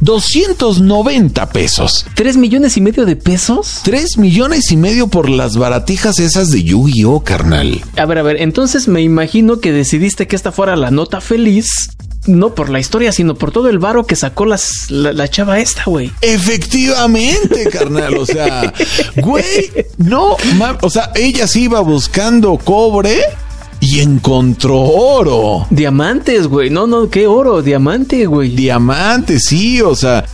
290 0.00 1.50
pesos. 1.50 2.06
¿Tres 2.14 2.38
millones 2.38 2.78
y 2.78 2.80
medio 2.80 3.04
de 3.04 3.16
pesos? 3.16 3.80
3 3.82 4.16
millones 4.16 4.72
y 4.72 4.78
medio 4.78 5.08
por 5.08 5.28
las 5.28 5.58
baratijas 5.58 6.18
esas 6.18 6.48
de 6.50 6.62
Yu-Gi-Oh, 6.62 7.22
carnal. 7.22 7.82
A 7.98 8.06
ver, 8.06 8.16
a 8.16 8.22
ver, 8.22 8.40
entonces 8.40 8.88
me 8.88 9.02
imagino 9.02 9.60
que 9.60 9.72
decidiste 9.72 10.26
que 10.26 10.36
esta 10.36 10.52
fuera 10.52 10.74
la 10.74 10.90
nota 10.90 11.20
feliz. 11.20 11.90
No 12.26 12.54
por 12.54 12.70
la 12.70 12.80
historia, 12.80 13.12
sino 13.12 13.34
por 13.34 13.52
todo 13.52 13.68
el 13.68 13.78
varo 13.78 14.06
que 14.06 14.16
sacó 14.16 14.46
las, 14.46 14.90
la, 14.90 15.12
la 15.12 15.28
chava 15.28 15.60
esta, 15.60 15.84
güey. 15.84 16.10
Efectivamente, 16.22 17.68
carnal. 17.70 18.16
O 18.16 18.24
sea, 18.26 18.72
güey, 19.16 19.70
no, 19.98 20.36
o 20.80 20.90
sea, 20.90 21.12
ella 21.14 21.46
sí 21.46 21.64
iba 21.64 21.80
buscando 21.80 22.56
cobre 22.56 23.20
y 23.80 24.00
encontró 24.00 24.78
oro. 24.80 25.66
Diamantes, 25.70 26.46
güey. 26.48 26.70
No, 26.70 26.86
no, 26.86 27.08
qué 27.08 27.26
oro, 27.26 27.62
diamante, 27.62 28.26
güey. 28.26 28.50
Diamantes, 28.50 29.42
sí, 29.48 29.80
o 29.82 29.94
sea. 29.94 30.24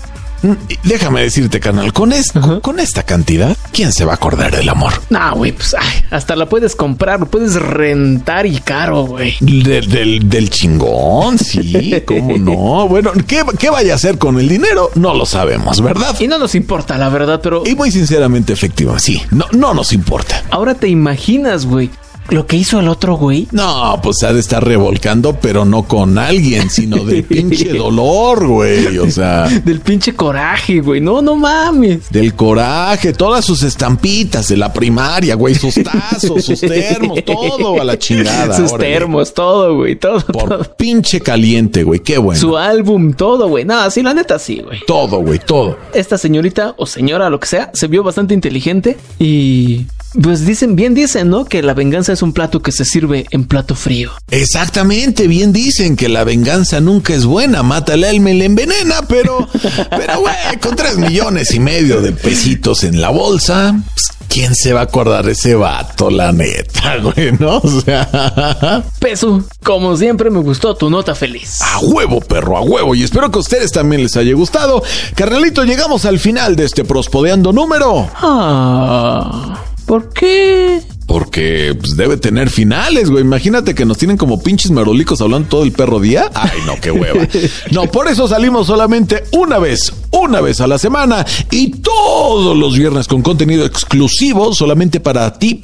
mm, 0.43 0.53
Déjame 0.85 1.23
decirte, 1.23 1.61
carnal, 1.61 1.93
con, 1.93 2.13
es- 2.13 2.33
con, 2.33 2.61
con 2.61 2.81
esta 2.81 3.03
cantidad, 3.05 3.57
¿quién 3.73 3.93
se 3.93 4.05
va 4.05 4.13
a 4.13 4.15
acordar 4.17 4.55
del 4.57 4.69
amor? 4.69 4.93
No, 5.11 5.37
güey, 5.37 5.53
pues 5.53 5.75
ay, 5.79 6.03
hasta 6.11 6.35
la 6.37 6.49
puedes 6.49 6.75
comprar, 6.77 7.21
lo 7.21 7.27
puedes 7.27 7.55
rentar 7.55 8.47
y 8.47 8.59
caro, 8.59 9.05
güey. 9.05 9.35
Del, 9.41 9.89
del, 9.89 10.29
del 10.29 10.51
chingón, 10.51 11.39
sí, 11.39 11.95
cómo 12.07 12.37
no. 12.39 12.89
Bueno, 12.89 13.13
¿qué, 13.27 13.45
¿qué 13.59 13.71
vaya 13.71 13.93
a 13.93 13.97
hacer 13.97 14.19
con 14.19 14.39
el 14.41 14.49
dinero? 14.49 14.91
No 14.95 15.15
lo 15.15 15.27
sabemos, 15.27 15.81
¿verdad? 15.81 16.17
Y 16.21 16.27
no 16.29 16.39
nos 16.39 16.55
importa, 16.55 16.97
la 16.99 17.09
verdad, 17.09 17.41
pero 17.43 17.63
Y 17.67 17.75
muy 17.75 17.91
sinceramente, 17.93 18.53
efectivo, 18.53 18.99
sí, 18.99 19.23
no, 19.31 19.47
no 19.53 19.75
nos 19.75 19.93
importa. 19.93 20.43
ahora 20.51 20.75
te 20.75 20.89
imaginas, 20.89 21.67
güey, 21.67 21.91
lo 22.29 22.47
que 22.47 22.57
hizo 22.57 22.81
el 22.81 22.89
otro 22.89 23.17
güey. 23.17 23.49
No, 23.53 23.99
pues 24.03 24.23
ha 24.23 24.33
de 24.33 24.41
estar 24.41 24.65
revolcando, 24.65 25.39
pero 25.41 25.65
no 25.65 25.83
con 25.83 26.17
alguien, 26.19 26.71
sino 26.71 27.05
de 27.05 27.23
pinche 27.23 27.73
dolor, 27.73 28.47
güey. 28.47 28.99
O 28.99 29.11
sea, 29.11 29.49
Del 29.49 29.81
pinche 29.81 30.15
coraje, 30.15 30.81
güey. 30.81 31.01
No, 31.01 31.21
no 31.21 31.37
mames. 31.37 32.11
del 32.11 32.35
coraje, 32.35 33.13
todas 33.13 33.45
sus 33.45 33.63
estampitas 33.63 34.49
de 34.49 34.57
la 34.57 34.73
primaria, 34.73 35.35
güey, 35.35 35.55
sus 35.55 35.75
tazos, 35.75 36.45
sus 36.45 36.61
termos, 36.61 37.25
todo 37.25 37.81
a 37.81 37.85
la 37.85 37.99
chingada. 37.99 38.57
Sus 38.57 38.73
órale. 38.73 38.93
termos, 38.93 39.35
todo, 39.35 39.77
güey. 39.77 39.97
Todo, 39.97 40.21
todo. 40.21 40.33
Por 40.49 40.77
pinche 40.77 41.21
caliente, 41.21 41.83
güey, 41.85 42.01
qué 42.01 42.19
bueno. 42.19 42.41
Su 42.41 42.57
álbum, 42.57 43.13
todo, 43.13 43.49
güey. 43.49 43.65
No, 43.65 43.91
sí, 43.91 44.03
la 44.03 44.15
neta 44.15 44.39
sí, 44.39 44.63
güey. 44.65 44.81
Todo, 44.87 45.19
güey, 45.21 45.39
todo. 45.39 45.77
Esta 45.93 46.17
señorita 46.19 46.75
o 46.79 46.87
señora, 46.87 47.29
lo 47.31 47.39
que 47.41 47.47
sea, 47.49 47.71
se 47.75 47.89
vio 47.89 48.03
bastante 48.03 48.35
inteligente 48.35 48.97
y 49.19 49.87
pues 50.23 50.45
dicen, 50.45 50.77
bien 50.77 50.93
dicen, 50.95 51.31
¿no? 51.31 51.47
Que 51.47 51.63
la 51.63 51.73
venganza 51.73 52.12
es 52.13 52.23
un 52.23 52.33
plato 52.33 52.63
que 52.63 52.73
se 52.73 52.85
sirve 52.85 53.27
en 53.31 53.45
plato 53.45 53.75
frío. 53.75 54.13
Exactamente, 54.31 55.27
bien 55.27 55.53
dicen 55.53 55.97
que 55.97 56.09
la 56.09 56.25
venganza 56.25 56.81
nunca 56.81 57.15
es 57.15 57.25
buena, 57.25 57.63
mata 57.63 57.95
el 57.95 58.05
alma 58.05 58.31
y 58.31 58.39
la 58.39 58.45
envenena, 58.45 59.03
pero, 59.09 59.49
pero 59.91 60.21
güey, 60.21 60.35
con 60.61 60.77
tres 60.77 60.99
millones 60.99 61.53
y 61.55 61.61
medio 61.61 62.01
de 62.01 62.13
pesitos 62.13 62.85
en 62.85 63.01
la 63.01 63.11
bolsa, 63.11 63.75
pues, 63.95 64.05
¿quién 64.29 64.55
se 64.55 64.73
va 64.73 64.81
a 64.81 64.85
acordar 64.85 65.25
de 65.27 65.33
ese 65.33 65.55
vato, 65.55 66.11
la 66.11 66.33
neta, 66.33 66.97
güey, 67.03 67.33
no? 67.33 67.59
O 67.59 67.81
sea, 67.81 68.85
Peso, 68.99 69.45
como 69.63 69.97
siempre 69.97 70.31
me 70.31 70.41
gustó 70.41 70.75
tu 70.75 70.89
nota 70.91 71.15
feliz. 71.15 71.61
a 71.61 71.79
huevo, 71.81 72.21
perro, 72.21 72.57
a 72.57 72.61
huevo, 72.63 72.95
y 72.95 73.03
espero 73.03 73.31
que 73.31 73.39
a 73.39 73.41
ustedes 73.41 73.73
también 73.73 74.03
les 74.03 74.17
haya 74.17 74.35
gustado. 74.35 74.83
Carnalito, 75.15 75.65
llegamos 75.65 76.05
al 76.05 76.19
final 76.19 76.57
de 76.57 76.65
este 76.65 76.85
prospodeando 76.85 77.53
número. 77.53 78.09
Ah, 78.15 79.59
¿por 79.87 80.13
qué? 80.13 80.83
Porque 81.07 81.77
pues, 81.79 81.97
debe 81.97 82.17
tener 82.17 82.51
finales, 82.51 83.11
güey. 83.11 83.23
Imagínate 83.23 83.75
que 83.75 83.85
nos 83.85 83.99
tienen 83.99 84.17
como 84.17 84.43
pinches 84.43 84.71
merolicos 84.71 85.21
hablando 85.21 85.49
todo 85.49 85.63
el 85.65 85.73
perro 85.73 86.01
día. 86.01 86.31
Ay, 86.35 86.61
no, 86.67 86.81
qué 86.81 86.91
hueva. 86.91 87.27
No, 87.71 87.85
por 87.91 88.09
eso 88.09 88.29
salimos 88.29 88.67
solamente 88.67 89.25
una 89.33 89.59
vez, 89.59 89.93
una 90.13 90.41
vez 90.41 90.61
a 90.61 90.67
la 90.67 90.79
semana 90.79 91.27
y 91.51 91.71
todos 91.71 92.57
los 92.57 92.77
viernes 92.77 93.09
con 93.09 93.23
contenido 93.23 93.67
exclusivo 93.67 94.55
solamente 94.55 95.01
para 95.01 95.33
ti, 95.39 95.61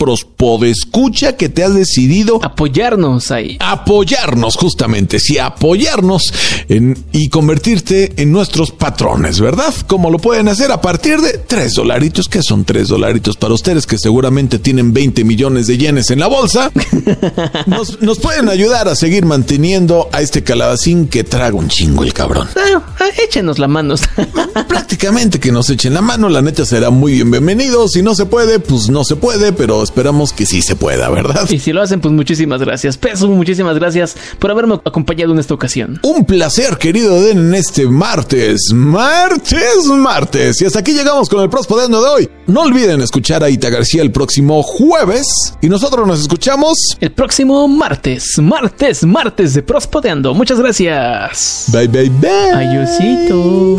escucha 0.67 1.37
que 1.37 1.49
te 1.49 1.65
has 1.65 1.75
decidido 1.75 2.41
apoyarnos 2.43 3.31
ahí. 3.31 3.57
Apoyarnos, 3.61 4.57
justamente, 4.57 5.21
sí, 5.21 5.39
apoyarnos 5.39 6.23
en, 6.69 6.97
y 7.13 7.29
convertirte 7.29 8.13
en 8.17 8.33
nuestros 8.33 8.71
patrones, 8.71 9.41
¿verdad? 9.41 9.75
Como 9.87 10.11
lo 10.11 10.19
pueden 10.19 10.49
hacer 10.49 10.73
a 10.73 10.81
partir 10.81 11.21
de 11.21 11.39
tres 11.39 11.75
dolaritos, 11.75 12.29
que 12.29 12.43
son 12.43 12.65
tres 12.65 12.89
dolaritos 12.89 13.37
para 13.37 13.55
ustedes 13.55 13.87
que 13.87 13.99
seguramente 13.99 14.59
tienen 14.59 14.93
20 14.93 15.25
millones 15.25 15.67
de 15.67 15.79
yenes 15.79 16.11
en 16.11 16.21
la 16.21 16.27
bolsa. 16.27 16.71
Nos, 17.67 18.01
nos 18.01 18.19
pueden 18.19 18.49
ayudar 18.49 18.89
a 18.89 18.95
seguir 18.95 19.27
manteniendo 19.27 20.09
a 20.13 20.23
este 20.23 20.43
calabacín 20.43 21.09
que 21.09 21.25
traga 21.25 21.57
un 21.57 21.69
chingo 21.69 22.03
el 22.03 22.13
cabrón. 22.13 22.49
Ah, 22.57 23.07
échenos 23.23 23.59
la 23.59 23.69
mano. 23.69 23.95
Prácticamente 24.69 25.41
que 25.41 25.53
nos 25.53 25.71
echen 25.71 25.95
la 25.95 26.01
mano, 26.01 26.29
la 26.29 26.43
neta 26.43 26.65
será 26.65 26.91
muy 26.91 27.23
bienvenido. 27.23 27.89
Si 27.89 28.03
no 28.03 28.15
se 28.15 28.27
puede, 28.27 28.59
pues 28.59 28.89
no 28.89 29.05
se 29.05 29.17
puede, 29.17 29.53
pero 29.53 29.83
esperamos 29.83 30.33
que 30.33 30.47
sí 30.47 30.63
se 30.63 30.77
pueda, 30.77 31.09
¿verdad? 31.11 31.49
Y 31.51 31.59
si 31.59 31.73
lo 31.73 31.83
hacen, 31.83 32.01
pues 32.01 32.13
muchísimas 32.13 32.61
gracias. 32.61 32.97
Peso, 32.97 33.29
muchísimas 33.29 33.77
gracias 33.77 34.17
por 34.39 34.51
haberme 34.51 34.75
acompañado 34.85 35.33
en 35.33 35.39
esta 35.39 35.55
ocasión. 35.55 36.01
Un 36.03 36.25
placer, 36.25 36.79
querido 36.79 37.21
Den, 37.23 37.39
en 37.39 37.55
este 37.55 37.87
martes, 37.87 38.73
martes, 38.75 39.87
martes. 39.87 40.61
Y 40.61 40.67
hasta 40.67 40.81
aquí 40.81 40.93
llegamos 40.93 41.29
con 41.29 41.43
el 41.43 41.49
Prospodendo 41.49 42.03
de 42.03 42.09
hoy. 42.09 42.31
No 42.47 42.63
olviden 42.63 43.01
escuchar 43.01 43.45
a 43.45 43.51
Ita 43.51 43.71
García 43.71 44.03
el 44.03 44.11
próximo 44.13 44.63
jueves 44.63 45.27
y 45.61 45.69
nosotros 45.69 46.07
nos 46.07 46.21
escuchamos 46.21 46.77
el 47.01 47.13
próximo 47.13 47.69
martes, 47.69 48.39
martes, 48.39 49.05
martes 49.05 49.55
de 49.55 49.63
Prospodeando. 49.63 50.35
Muchas 50.35 50.59
gracias. 50.59 51.65
Bye, 51.69 51.89
bye, 51.89 52.11
bye. 52.11 52.51
Adiósito. 52.53 53.79